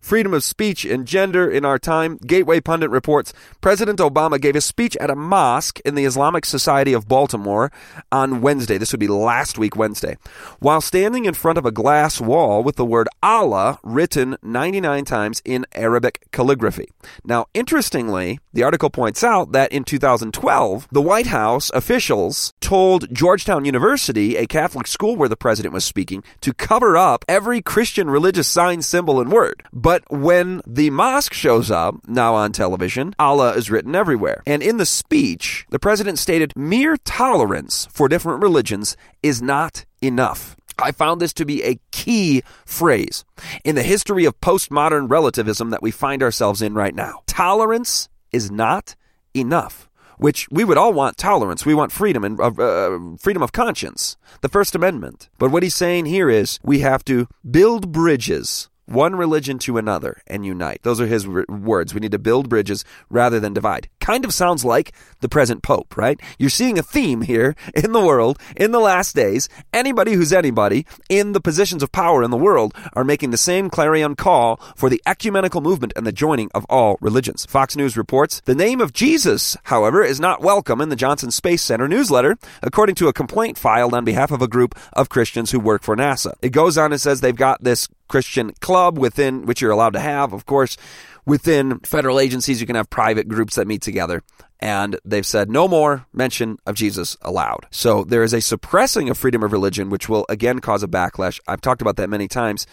freedom 0.06 0.36
of 0.36 0.44
speech 0.44 0.86
and 0.86 1.08
gender 1.08 1.50
in 1.50 1.66
our 1.66 1.80
time. 1.80 2.18
Gateway 2.18 2.60
Pundit 2.60 2.92
reports 2.92 3.34
President 3.60 3.98
Obama 3.98 4.40
gave 4.40 4.56
a 4.56 4.62
speech 4.62 4.96
at 4.98 5.10
a 5.10 5.16
mosque 5.16 5.80
in 5.84 5.96
the 5.96 6.06
Islamic 6.06 6.46
Society 6.46 6.94
of 6.94 7.08
Baltimore 7.08 7.72
on 8.12 8.40
Wednesday. 8.40 8.78
This 8.78 8.94
would 8.94 9.00
be 9.00 9.08
last 9.08 9.58
week, 9.58 9.76
Wednesday. 9.76 10.16
While 10.60 10.80
standing 10.80 11.26
in 11.26 11.34
front 11.34 11.58
of 11.58 11.66
a 11.66 11.72
glass 11.72 12.22
wall 12.22 12.62
with 12.62 12.76
the 12.76 12.86
word 12.86 13.10
Allah 13.24 13.80
written 13.84 14.38
99 14.44 15.06
times 15.06 15.42
in 15.44 15.66
Arabic 15.74 16.28
calligraphy. 16.32 16.88
Now, 17.24 17.48
interestingly, 17.56 18.40
the 18.54 18.62
article 18.62 18.92
points 18.92 19.24
out 19.24 19.54
that 19.54 19.72
in 19.72 19.84
2012, 19.84 20.88
the 20.92 21.02
White 21.02 21.28
House 21.28 21.72
officials 21.74 22.54
told 22.62 23.12
Georgetown 23.12 23.66
University, 23.66 24.38
a 24.38 24.46
Catholic 24.46 24.86
school 24.86 25.16
where 25.16 25.30
the 25.30 25.36
president 25.36 25.74
was 25.74 25.84
speaking, 25.84 26.24
to 26.42 26.54
cover 26.54 26.96
up 26.96 27.26
every 27.28 27.60
Christian 27.62 28.08
religious 28.08 28.48
sign, 28.48 28.84
symbol, 28.84 29.20
and 29.20 29.32
word. 29.32 29.64
But 29.74 29.95
but 29.96 30.20
when 30.20 30.62
the 30.68 30.90
mosque 30.90 31.34
shows 31.34 31.72
up, 31.72 31.96
now 32.06 32.36
on 32.36 32.52
television, 32.52 33.16
Allah 33.18 33.54
is 33.54 33.72
written 33.72 33.96
everywhere. 33.96 34.44
And 34.46 34.62
in 34.62 34.76
the 34.76 34.86
speech, 34.86 35.66
the 35.70 35.80
president 35.80 36.20
stated 36.20 36.52
mere 36.54 36.98
tolerance 36.98 37.88
for 37.94 38.10
different 38.10 38.44
religions 38.44 38.98
is 39.24 39.42
not 39.42 39.86
enough. 40.02 40.58
I 40.78 40.92
found 40.92 41.22
this 41.22 41.32
to 41.36 41.46
be 41.46 41.64
a 41.64 41.80
key 41.94 42.44
phrase 42.66 43.24
in 43.64 43.76
the 43.76 43.84
history 43.84 44.26
of 44.26 44.42
postmodern 44.42 45.10
relativism 45.10 45.70
that 45.70 45.82
we 45.82 45.92
find 45.92 46.22
ourselves 46.22 46.62
in 46.62 46.74
right 46.74 46.94
now. 46.94 47.22
Tolerance 47.26 48.10
is 48.34 48.52
not 48.52 48.96
enough. 49.34 49.88
Which 50.18 50.50
we 50.52 50.66
would 50.66 50.78
all 50.78 50.92
want 50.92 51.18
tolerance. 51.18 51.66
We 51.66 51.74
want 51.74 51.94
freedom 51.94 52.26
and 52.26 52.40
uh, 52.40 53.00
freedom 53.18 53.44
of 53.44 53.54
conscience, 53.54 54.18
the 54.42 54.50
First 54.50 54.76
Amendment. 54.76 55.30
But 55.38 55.52
what 55.52 55.64
he's 55.64 55.76
saying 55.76 56.06
here 56.06 56.30
is 56.30 56.60
we 56.64 56.80
have 56.80 57.04
to 57.06 57.28
build 57.50 57.92
bridges 57.94 58.70
one 58.86 59.16
religion 59.16 59.60
to 59.60 59.78
another 59.78 60.22
and 60.28 60.46
unite. 60.46 60.80
Those 60.84 61.02
are 61.02 61.08
his 61.08 61.28
r- 61.28 61.46
words. 61.50 61.94
We 61.94 62.00
need 62.00 62.12
to 62.12 62.20
build 62.20 62.50
bridges 62.50 62.86
rather 63.10 63.40
than 63.40 63.54
divide. 63.54 63.90
Kind 64.06 64.24
of 64.24 64.36
sounds 64.36 64.64
like 64.64 64.94
the 65.22 65.28
present 65.28 65.64
pope, 65.64 65.98
right? 65.98 66.22
You're 66.38 66.52
seeing 66.52 66.78
a 66.78 66.84
theme 66.84 67.22
here 67.22 67.56
in 67.74 67.92
the 67.92 68.06
world 68.06 68.38
in 68.56 68.72
the 68.72 68.80
last 68.80 69.16
days. 69.16 69.50
Anybody 69.74 70.14
who's 70.14 70.32
anybody 70.32 70.86
in 71.10 71.32
the 71.32 71.42
positions 71.42 71.82
of 71.82 71.92
power 71.92 72.22
in 72.22 72.30
the 72.30 72.38
world 72.38 72.76
are 72.94 73.04
making 73.04 73.32
the 73.32 73.38
same 73.38 73.68
clarion 73.68 74.16
call 74.16 74.58
for 74.76 74.92
the 74.92 75.02
ecumenical 75.08 75.60
movement 75.60 75.92
and 75.96 76.06
the 76.06 76.12
joining 76.12 76.52
of 76.54 76.68
all 76.70 76.98
religions. 77.02 77.48
Fox 77.48 77.76
News 77.76 77.98
reports 77.98 78.44
the 78.46 78.54
name 78.54 78.80
of 78.80 78.94
Jesus, 78.94 79.58
however, 79.64 80.04
is 80.04 80.20
not 80.20 80.40
welcome 80.40 80.82
in 80.82 80.90
the 80.90 80.96
Johnson 80.96 81.32
Space 81.32 81.64
Center 81.64 81.88
newsletter, 81.88 82.38
according 82.62 82.94
to 82.94 83.08
a 83.08 83.14
complaint 83.14 83.58
filed 83.58 83.96
on 83.96 84.06
behalf 84.06 84.30
of 84.30 84.40
a 84.40 84.48
group 84.48 84.76
of 84.94 85.10
Christians 85.10 85.50
who 85.50 85.60
work 85.60 85.82
for 85.82 85.96
NASA. 85.96 86.34
It 86.44 86.50
goes 86.50 86.78
on 86.78 86.92
and 86.92 87.02
says 87.02 87.22
they've 87.22 87.36
got 87.36 87.64
this 87.64 87.88
Christian 88.08 88.52
club 88.62 89.00
within 89.00 89.48
which 89.48 89.62
you're 89.62 89.72
allowed 89.72 89.94
to 89.94 90.00
have, 90.00 90.32
of 90.32 90.46
course, 90.46 90.78
within 91.26 91.80
federal 91.80 92.20
agencies, 92.20 92.62
you 92.62 92.68
can 92.68 92.76
have 92.76 92.90
private 92.90 93.28
groups 93.28 93.56
that 93.56 93.68
meet 93.68 93.82
together. 93.82 94.24
And 94.60 94.98
they've 95.04 95.26
said 95.26 95.50
no 95.50 95.68
more 95.68 96.06
mention 96.14 96.58
of 96.66 96.76
Jesus 96.76 97.18
allowed. 97.22 97.68
So 97.72 98.04
there 98.04 98.24
is 98.24 98.34
a 98.34 98.40
suppressing 98.40 99.10
of 99.10 99.18
freedom 99.18 99.44
of 99.44 99.52
religion, 99.52 99.90
which 99.90 100.08
will 100.08 100.26
again 100.30 100.60
cause 100.60 100.82
a 100.82 100.88
backlash. 100.88 101.40
I've 101.48 101.62
talked 101.62 101.82
about 101.82 101.98
that 101.98 102.10
many 102.10 102.28
times. 102.28 102.66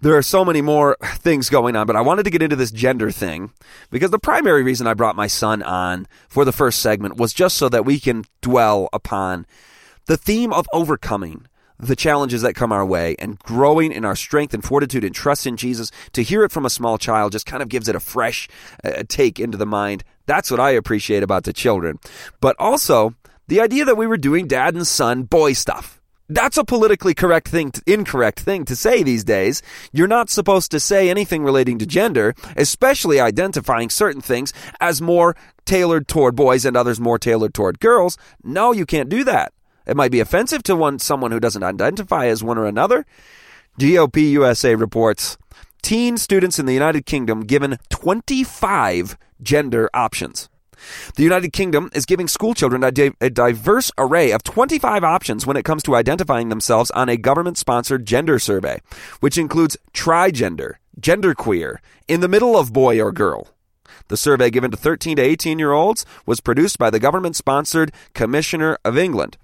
There 0.00 0.16
are 0.16 0.22
so 0.22 0.44
many 0.44 0.62
more 0.62 0.96
things 1.16 1.50
going 1.50 1.76
on, 1.76 1.86
but 1.86 1.96
I 1.96 2.02
wanted 2.02 2.22
to 2.24 2.30
get 2.30 2.42
into 2.42 2.56
this 2.56 2.70
gender 2.70 3.10
thing 3.10 3.52
because 3.90 4.10
the 4.10 4.18
primary 4.18 4.62
reason 4.62 4.86
I 4.86 4.94
brought 4.94 5.16
my 5.16 5.26
son 5.26 5.62
on 5.62 6.06
for 6.28 6.44
the 6.44 6.52
first 6.52 6.80
segment 6.80 7.16
was 7.16 7.32
just 7.32 7.56
so 7.56 7.68
that 7.68 7.84
we 7.84 7.98
can 7.98 8.24
dwell 8.40 8.88
upon 8.92 9.46
the 10.06 10.16
theme 10.16 10.52
of 10.52 10.68
overcoming 10.72 11.46
the 11.78 11.96
challenges 11.96 12.42
that 12.42 12.54
come 12.54 12.72
our 12.72 12.86
way 12.86 13.16
and 13.18 13.38
growing 13.40 13.92
in 13.92 14.04
our 14.04 14.16
strength 14.16 14.54
and 14.54 14.64
fortitude 14.64 15.04
and 15.04 15.14
trust 15.14 15.46
in 15.46 15.56
Jesus. 15.56 15.90
To 16.12 16.22
hear 16.22 16.44
it 16.44 16.52
from 16.52 16.66
a 16.66 16.70
small 16.70 16.98
child 16.98 17.32
just 17.32 17.46
kind 17.46 17.62
of 17.62 17.68
gives 17.68 17.88
it 17.88 17.96
a 17.96 18.00
fresh 18.00 18.48
uh, 18.84 19.02
take 19.08 19.40
into 19.40 19.58
the 19.58 19.66
mind. 19.66 20.04
That's 20.26 20.50
what 20.50 20.60
I 20.60 20.70
appreciate 20.70 21.22
about 21.22 21.44
the 21.44 21.52
children. 21.52 21.98
But 22.40 22.56
also 22.58 23.14
the 23.48 23.60
idea 23.60 23.84
that 23.84 23.96
we 23.96 24.06
were 24.06 24.16
doing 24.16 24.46
dad 24.46 24.74
and 24.74 24.86
son 24.86 25.24
boy 25.24 25.52
stuff. 25.52 26.00
That's 26.28 26.56
a 26.56 26.64
politically 26.64 27.12
correct 27.12 27.48
thing, 27.48 27.70
to, 27.72 27.82
incorrect 27.86 28.40
thing 28.40 28.64
to 28.64 28.76
say 28.76 29.02
these 29.02 29.24
days. 29.24 29.62
You're 29.92 30.08
not 30.08 30.30
supposed 30.30 30.70
to 30.70 30.80
say 30.80 31.10
anything 31.10 31.44
relating 31.44 31.78
to 31.78 31.86
gender, 31.86 32.34
especially 32.56 33.20
identifying 33.20 33.90
certain 33.90 34.22
things 34.22 34.54
as 34.80 35.02
more 35.02 35.36
tailored 35.66 36.08
toward 36.08 36.34
boys 36.34 36.64
and 36.64 36.76
others 36.76 36.98
more 36.98 37.18
tailored 37.18 37.52
toward 37.52 37.78
girls. 37.78 38.16
No, 38.42 38.72
you 38.72 38.86
can't 38.86 39.10
do 39.10 39.24
that. 39.24 39.52
It 39.86 39.96
might 39.96 40.10
be 40.10 40.20
offensive 40.20 40.62
to 40.64 40.76
one 40.76 40.98
someone 40.98 41.30
who 41.30 41.40
doesn't 41.40 41.62
identify 41.62 42.26
as 42.26 42.42
one 42.42 42.58
or 42.58 42.66
another. 42.66 43.04
GOP 43.78 44.30
USA 44.32 44.74
reports 44.74 45.36
teen 45.82 46.16
students 46.16 46.58
in 46.58 46.66
the 46.66 46.72
United 46.72 47.04
Kingdom 47.04 47.42
given 47.42 47.78
25 47.90 49.18
gender 49.42 49.90
options. 49.92 50.48
The 51.16 51.22
United 51.22 51.52
Kingdom 51.52 51.90
is 51.94 52.06
giving 52.06 52.28
schoolchildren 52.28 52.82
a, 52.84 52.90
di- 52.90 53.12
a, 53.20 53.30
diverse 53.30 53.90
array 53.96 54.32
of 54.32 54.42
25 54.42 55.04
options 55.04 55.46
when 55.46 55.56
it 55.56 55.64
comes 55.64 55.82
to 55.84 55.94
identifying 55.94 56.48
themselves 56.48 56.90
on 56.92 57.08
a 57.08 57.16
government 57.16 57.58
sponsored 57.58 58.06
gender 58.06 58.38
survey, 58.38 58.80
which 59.20 59.38
includes 59.38 59.76
trigender, 59.92 60.74
genderqueer, 61.00 61.78
in 62.08 62.20
the 62.20 62.28
middle 62.28 62.56
of 62.58 62.72
boy 62.72 63.00
or 63.00 63.12
girl. 63.12 63.53
The 64.08 64.16
survey 64.16 64.50
given 64.50 64.70
to 64.70 64.76
13 64.76 65.16
to 65.16 65.22
18 65.22 65.58
year 65.58 65.72
olds 65.72 66.04
was 66.26 66.40
produced 66.40 66.78
by 66.78 66.90
the 66.90 67.00
government 67.00 67.36
sponsored 67.36 67.92
Commissioner 68.14 68.78
of 68.84 68.98
England, 68.98 69.36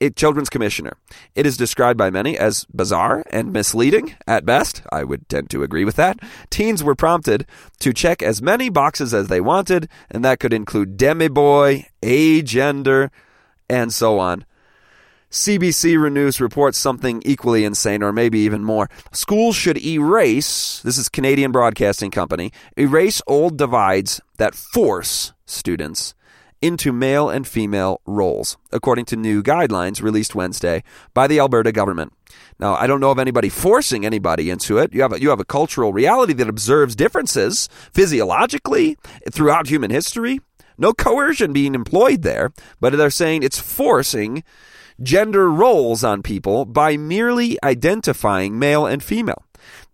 it, 0.00 0.16
Children's 0.16 0.50
Commissioner. 0.50 0.92
It 1.34 1.46
is 1.46 1.56
described 1.56 1.98
by 1.98 2.10
many 2.10 2.38
as 2.38 2.64
bizarre 2.66 3.24
and 3.30 3.52
misleading 3.52 4.14
at 4.26 4.44
best. 4.46 4.82
I 4.92 5.04
would 5.04 5.28
tend 5.28 5.50
to 5.50 5.62
agree 5.62 5.84
with 5.84 5.96
that. 5.96 6.18
Teens 6.50 6.82
were 6.82 6.94
prompted 6.94 7.46
to 7.80 7.92
check 7.92 8.22
as 8.22 8.42
many 8.42 8.68
boxes 8.68 9.12
as 9.12 9.28
they 9.28 9.40
wanted, 9.40 9.88
and 10.10 10.24
that 10.24 10.40
could 10.40 10.52
include 10.52 10.96
demi-boy, 10.96 11.86
agender, 12.02 13.10
and 13.68 13.92
so 13.92 14.18
on. 14.18 14.44
CBC 15.30 16.12
News 16.12 16.40
reports 16.40 16.78
something 16.78 17.20
equally 17.24 17.64
insane, 17.64 18.02
or 18.02 18.12
maybe 18.12 18.38
even 18.40 18.62
more. 18.62 18.88
Schools 19.12 19.56
should 19.56 19.84
erase, 19.84 20.80
this 20.82 20.96
is 20.96 21.08
Canadian 21.08 21.52
Broadcasting 21.52 22.10
Company, 22.10 22.52
erase 22.76 23.20
old 23.26 23.58
divides 23.58 24.20
that 24.38 24.54
force 24.54 25.32
students 25.44 26.14
into 26.62 26.92
male 26.92 27.28
and 27.28 27.46
female 27.46 28.00
roles, 28.06 28.56
according 28.72 29.04
to 29.06 29.16
new 29.16 29.42
guidelines 29.42 30.02
released 30.02 30.34
Wednesday 30.34 30.82
by 31.12 31.26
the 31.26 31.38
Alberta 31.38 31.72
government. 31.72 32.12
Now, 32.58 32.74
I 32.74 32.86
don't 32.86 33.00
know 33.00 33.10
of 33.10 33.18
anybody 33.18 33.48
forcing 33.48 34.06
anybody 34.06 34.48
into 34.48 34.78
it. 34.78 34.94
You 34.94 35.02
have 35.02 35.12
a, 35.12 35.20
you 35.20 35.30
have 35.30 35.40
a 35.40 35.44
cultural 35.44 35.92
reality 35.92 36.32
that 36.34 36.48
observes 36.48 36.96
differences 36.96 37.68
physiologically 37.92 38.96
throughout 39.30 39.68
human 39.68 39.90
history. 39.90 40.40
No 40.78 40.92
coercion 40.92 41.52
being 41.52 41.74
employed 41.74 42.22
there, 42.22 42.52
but 42.80 42.96
they're 42.96 43.10
saying 43.10 43.42
it's 43.42 43.58
forcing 43.58 44.42
gender 45.02 45.50
roles 45.50 46.02
on 46.02 46.22
people 46.22 46.64
by 46.64 46.96
merely 46.96 47.58
identifying 47.62 48.58
male 48.58 48.86
and 48.86 49.02
female. 49.02 49.44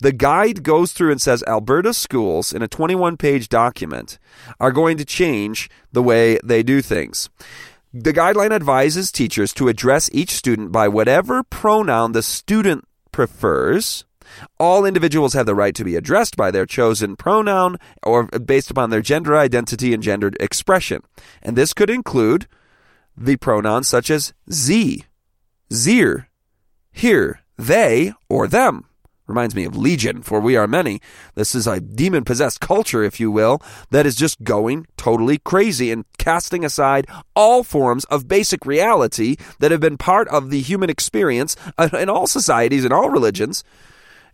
The 0.01 0.13
guide 0.13 0.63
goes 0.63 0.93
through 0.93 1.13
and 1.13 1.21
says 1.21 1.45
Alberta 1.47 1.95
schools, 1.95 2.53
in 2.53 2.63
a 2.63 2.69
21 2.69 3.17
page 3.17 3.49
document, 3.49 4.19
are 4.61 4.73
going 4.73 4.97
to 4.99 5.05
change 5.05 5.71
the 5.93 6.03
way 6.03 6.39
they 6.45 6.63
do 6.63 6.83
things. 6.83 7.31
The 7.95 8.13
guideline 8.13 8.53
advises 8.53 9.13
teachers 9.13 9.53
to 9.55 9.69
address 9.69 10.11
each 10.13 10.31
student 10.31 10.73
by 10.73 10.89
whatever 10.89 11.43
pronoun 11.43 12.13
the 12.13 12.23
student 12.23 12.87
prefers. 13.13 14.05
All 14.59 14.87
individuals 14.87 15.35
have 15.35 15.45
the 15.45 15.55
right 15.55 15.75
to 15.75 15.85
be 15.85 15.95
addressed 15.95 16.37
by 16.37 16.51
their 16.51 16.65
chosen 16.65 17.17
pronoun 17.17 17.77
or 18.03 18.27
based 18.27 18.71
upon 18.71 18.91
their 18.91 19.03
gender 19.03 19.37
identity 19.37 19.93
and 19.93 20.03
gender 20.03 20.33
expression. 20.41 21.03
And 21.43 21.55
this 21.55 21.75
could 21.75 21.91
include 21.91 22.47
the 23.17 23.37
pronouns 23.37 23.89
such 23.89 24.11
as 24.11 24.33
ze, 24.51 25.05
zir, 25.73 26.29
hir, 26.93 27.41
they, 27.59 28.13
or 28.29 28.47
them. 28.47 28.87
Reminds 29.29 29.55
me 29.55 29.65
of 29.65 29.77
Legion, 29.77 30.21
for 30.21 30.41
we 30.41 30.57
are 30.57 30.67
many. 30.67 31.01
This 31.37 31.55
is 31.55 31.67
a 31.67 31.81
demon 31.81 32.25
possessed 32.25 32.61
culture, 32.61 33.05
if 33.05 33.21
you 33.21 33.31
will, 33.31 33.63
that 33.91 34.05
is 34.05 34.17
just 34.17 34.43
going 34.43 34.87
totally 34.97 35.39
crazy 35.39 35.93
and 35.93 36.05
casting 36.19 36.65
aside 36.65 37.07
all 37.37 37.63
forms 37.63 38.05
of 38.07 38.27
basic 38.27 38.67
reality 38.67 39.37
that 39.61 39.71
have 39.71 39.81
been 39.81 39.97
part 39.97 40.27
of 40.29 40.51
the 40.51 40.61
human 40.61 40.91
experience 40.91 41.57
in 41.93 42.09
all 42.11 42.27
societies 42.27 42.85
and 42.85 42.93
all 42.93 43.11
religions. 43.11 43.63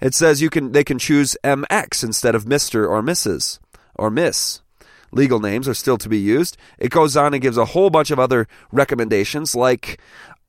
It 0.01 0.15
says 0.15 0.41
you 0.41 0.49
can 0.51 0.73
they 0.73 0.85
can 0.85 0.99
choose 0.99 1.37
MX 1.45 2.03
instead 2.03 2.35
of 2.35 2.45
Mr. 2.45 2.89
or 2.89 3.03
Mrs. 3.03 3.59
or 3.95 4.11
Miss. 4.11 4.63
Legal 5.13 5.41
names 5.41 5.69
are 5.69 5.75
still 5.75 5.99
to 5.99 6.09
be 6.09 6.19
used. 6.19 6.57
It 6.79 6.91
goes 6.91 7.17
on 7.17 7.35
and 7.35 7.43
gives 7.43 7.57
a 7.57 7.67
whole 7.67 7.91
bunch 7.91 8.11
of 8.11 8.19
other 8.19 8.47
recommendations, 8.73 9.55
like 9.55 10.01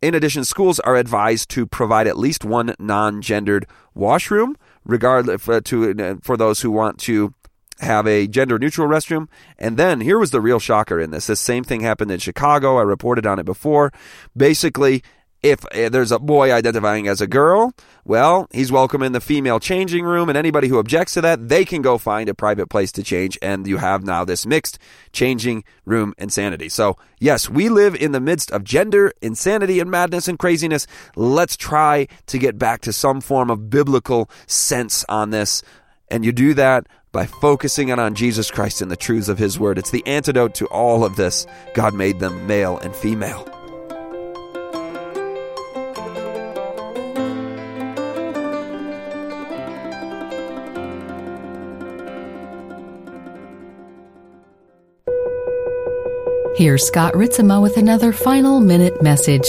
in 0.01 0.15
addition, 0.15 0.45
schools 0.45 0.79
are 0.81 0.95
advised 0.95 1.49
to 1.49 1.65
provide 1.65 2.07
at 2.07 2.17
least 2.17 2.45
one 2.45 2.73
non-gendered 2.79 3.65
washroom, 3.93 4.55
regardless 4.85 5.35
uh, 5.35 5.37
for, 5.37 5.61
to 5.61 6.03
uh, 6.03 6.15
for 6.21 6.37
those 6.37 6.61
who 6.61 6.71
want 6.71 6.99
to 6.99 7.33
have 7.81 8.07
a 8.07 8.27
gender 8.27 8.57
neutral 8.57 8.87
restroom. 8.87 9.27
And 9.57 9.77
then 9.77 10.01
here 10.01 10.17
was 10.17 10.31
the 10.31 10.41
real 10.41 10.59
shocker 10.59 10.99
in 10.99 11.11
this. 11.11 11.27
This 11.27 11.39
same 11.39 11.63
thing 11.63 11.81
happened 11.81 12.11
in 12.11 12.19
Chicago. 12.19 12.77
I 12.77 12.83
reported 12.83 13.25
on 13.25 13.39
it 13.39 13.45
before. 13.45 13.91
Basically, 14.35 15.03
if 15.41 15.65
uh, 15.67 15.89
there's 15.89 16.11
a 16.11 16.19
boy 16.19 16.51
identifying 16.51 17.07
as 17.07 17.21
a 17.21 17.27
girl, 17.27 17.73
well, 18.03 18.47
he's 18.51 18.71
welcome 18.71 19.01
in 19.01 19.13
the 19.13 19.21
female 19.21 19.59
changing 19.59 20.03
room, 20.03 20.29
and 20.29 20.37
anybody 20.37 20.67
who 20.67 20.79
objects 20.79 21.13
to 21.13 21.21
that, 21.21 21.47
they 21.47 21.63
can 21.63 21.81
go 21.81 21.97
find 21.97 22.27
a 22.27 22.33
private 22.33 22.67
place 22.67 22.91
to 22.93 23.03
change, 23.03 23.37
and 23.41 23.67
you 23.67 23.77
have 23.77 24.03
now 24.03 24.25
this 24.25 24.45
mixed 24.45 24.79
changing 25.13 25.63
room 25.85 26.13
insanity. 26.17 26.69
So, 26.69 26.97
yes, 27.19 27.49
we 27.49 27.69
live 27.69 27.95
in 27.95 28.11
the 28.11 28.19
midst 28.19 28.51
of 28.51 28.63
gender 28.63 29.13
insanity 29.21 29.79
and 29.79 29.89
madness 29.89 30.27
and 30.27 30.37
craziness. 30.37 30.87
Let's 31.15 31.55
try 31.55 32.07
to 32.27 32.37
get 32.37 32.57
back 32.57 32.81
to 32.81 32.93
some 32.93 33.21
form 33.21 33.49
of 33.49 33.69
biblical 33.69 34.29
sense 34.47 35.05
on 35.07 35.29
this, 35.29 35.63
and 36.09 36.25
you 36.25 36.31
do 36.31 36.53
that 36.55 36.87
by 37.11 37.25
focusing 37.25 37.89
it 37.89 37.97
on 37.97 38.13
Jesus 38.13 38.51
Christ 38.51 38.81
and 38.81 38.91
the 38.91 38.97
truths 38.97 39.29
of 39.29 39.37
His 39.37 39.59
Word. 39.59 39.77
It's 39.77 39.91
the 39.91 40.05
antidote 40.05 40.53
to 40.55 40.67
all 40.67 41.03
of 41.03 41.15
this. 41.15 41.47
God 41.73 41.93
made 41.93 42.19
them 42.19 42.45
male 42.45 42.77
and 42.79 42.95
female. 42.95 43.58
Here's 56.59 56.85
Scott 56.85 57.13
Ritzema 57.13 57.61
with 57.61 57.77
another 57.77 58.11
final 58.11 58.59
minute 58.59 59.01
message. 59.01 59.47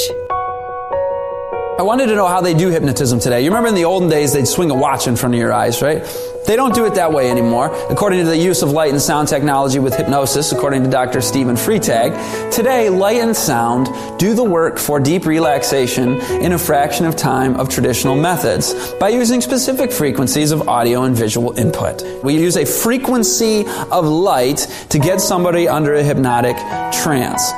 I 1.80 1.82
wanted 1.82 2.08
to 2.08 2.14
know 2.14 2.26
how 2.26 2.42
they 2.42 2.52
do 2.52 2.68
hypnotism 2.68 3.20
today. 3.20 3.40
You 3.40 3.48
remember 3.48 3.70
in 3.70 3.74
the 3.74 3.86
olden 3.86 4.10
days, 4.10 4.34
they'd 4.34 4.46
swing 4.46 4.70
a 4.70 4.74
watch 4.74 5.06
in 5.06 5.16
front 5.16 5.34
of 5.34 5.40
your 5.40 5.50
eyes, 5.50 5.80
right? 5.80 6.04
They 6.46 6.54
don't 6.54 6.74
do 6.74 6.84
it 6.84 6.96
that 6.96 7.10
way 7.10 7.30
anymore. 7.30 7.74
According 7.88 8.18
to 8.18 8.26
the 8.26 8.36
use 8.36 8.60
of 8.60 8.70
light 8.70 8.90
and 8.90 9.00
sound 9.00 9.28
technology 9.28 9.78
with 9.78 9.96
hypnosis, 9.96 10.52
according 10.52 10.84
to 10.84 10.90
Dr. 10.90 11.22
Stephen 11.22 11.56
Freitag, 11.56 12.52
today 12.52 12.90
light 12.90 13.22
and 13.22 13.34
sound 13.34 13.88
do 14.18 14.34
the 14.34 14.44
work 14.44 14.78
for 14.78 15.00
deep 15.00 15.24
relaxation 15.24 16.20
in 16.42 16.52
a 16.52 16.58
fraction 16.58 17.06
of 17.06 17.16
time 17.16 17.56
of 17.58 17.70
traditional 17.70 18.14
methods 18.14 18.92
by 19.00 19.08
using 19.08 19.40
specific 19.40 19.90
frequencies 19.90 20.50
of 20.50 20.68
audio 20.68 21.04
and 21.04 21.16
visual 21.16 21.58
input. 21.58 22.02
We 22.22 22.34
use 22.34 22.58
a 22.58 22.66
frequency 22.66 23.64
of 23.90 24.04
light 24.04 24.66
to 24.90 24.98
get 24.98 25.18
somebody 25.22 25.66
under 25.66 25.94
a 25.94 26.02
hypnotic 26.02 26.58
trance. 26.92 27.50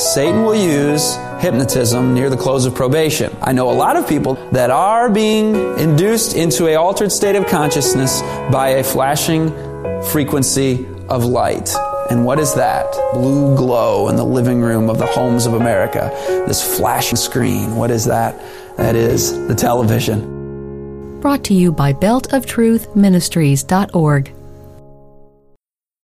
Satan 0.00 0.44
will 0.44 0.54
use 0.54 1.16
hypnotism 1.40 2.14
near 2.14 2.30
the 2.30 2.36
close 2.36 2.64
of 2.64 2.74
probation. 2.74 3.36
I 3.42 3.52
know 3.52 3.70
a 3.70 3.72
lot 3.72 3.96
of 3.96 4.08
people 4.08 4.36
that 4.50 4.70
are 4.70 5.10
being 5.10 5.54
induced 5.78 6.34
into 6.34 6.68
a 6.68 6.76
altered 6.76 7.12
state 7.12 7.36
of 7.36 7.46
consciousness 7.46 8.22
by 8.50 8.68
a 8.68 8.82
flashing 8.82 9.50
frequency 10.04 10.86
of 11.10 11.26
light. 11.26 11.68
And 12.10 12.24
what 12.24 12.40
is 12.40 12.54
that? 12.54 12.90
Blue 13.12 13.54
glow 13.54 14.08
in 14.08 14.16
the 14.16 14.24
living 14.24 14.62
room 14.62 14.88
of 14.88 14.96
the 14.96 15.04
homes 15.04 15.44
of 15.44 15.52
America. 15.52 16.10
This 16.48 16.78
flashing 16.78 17.16
screen. 17.16 17.76
What 17.76 17.90
is 17.90 18.06
that? 18.06 18.40
That 18.78 18.96
is 18.96 19.34
the 19.48 19.54
television. 19.54 21.20
Brought 21.20 21.44
to 21.44 21.52
you 21.52 21.72
by 21.72 21.92
beltoftruthministries.org. 21.92 24.39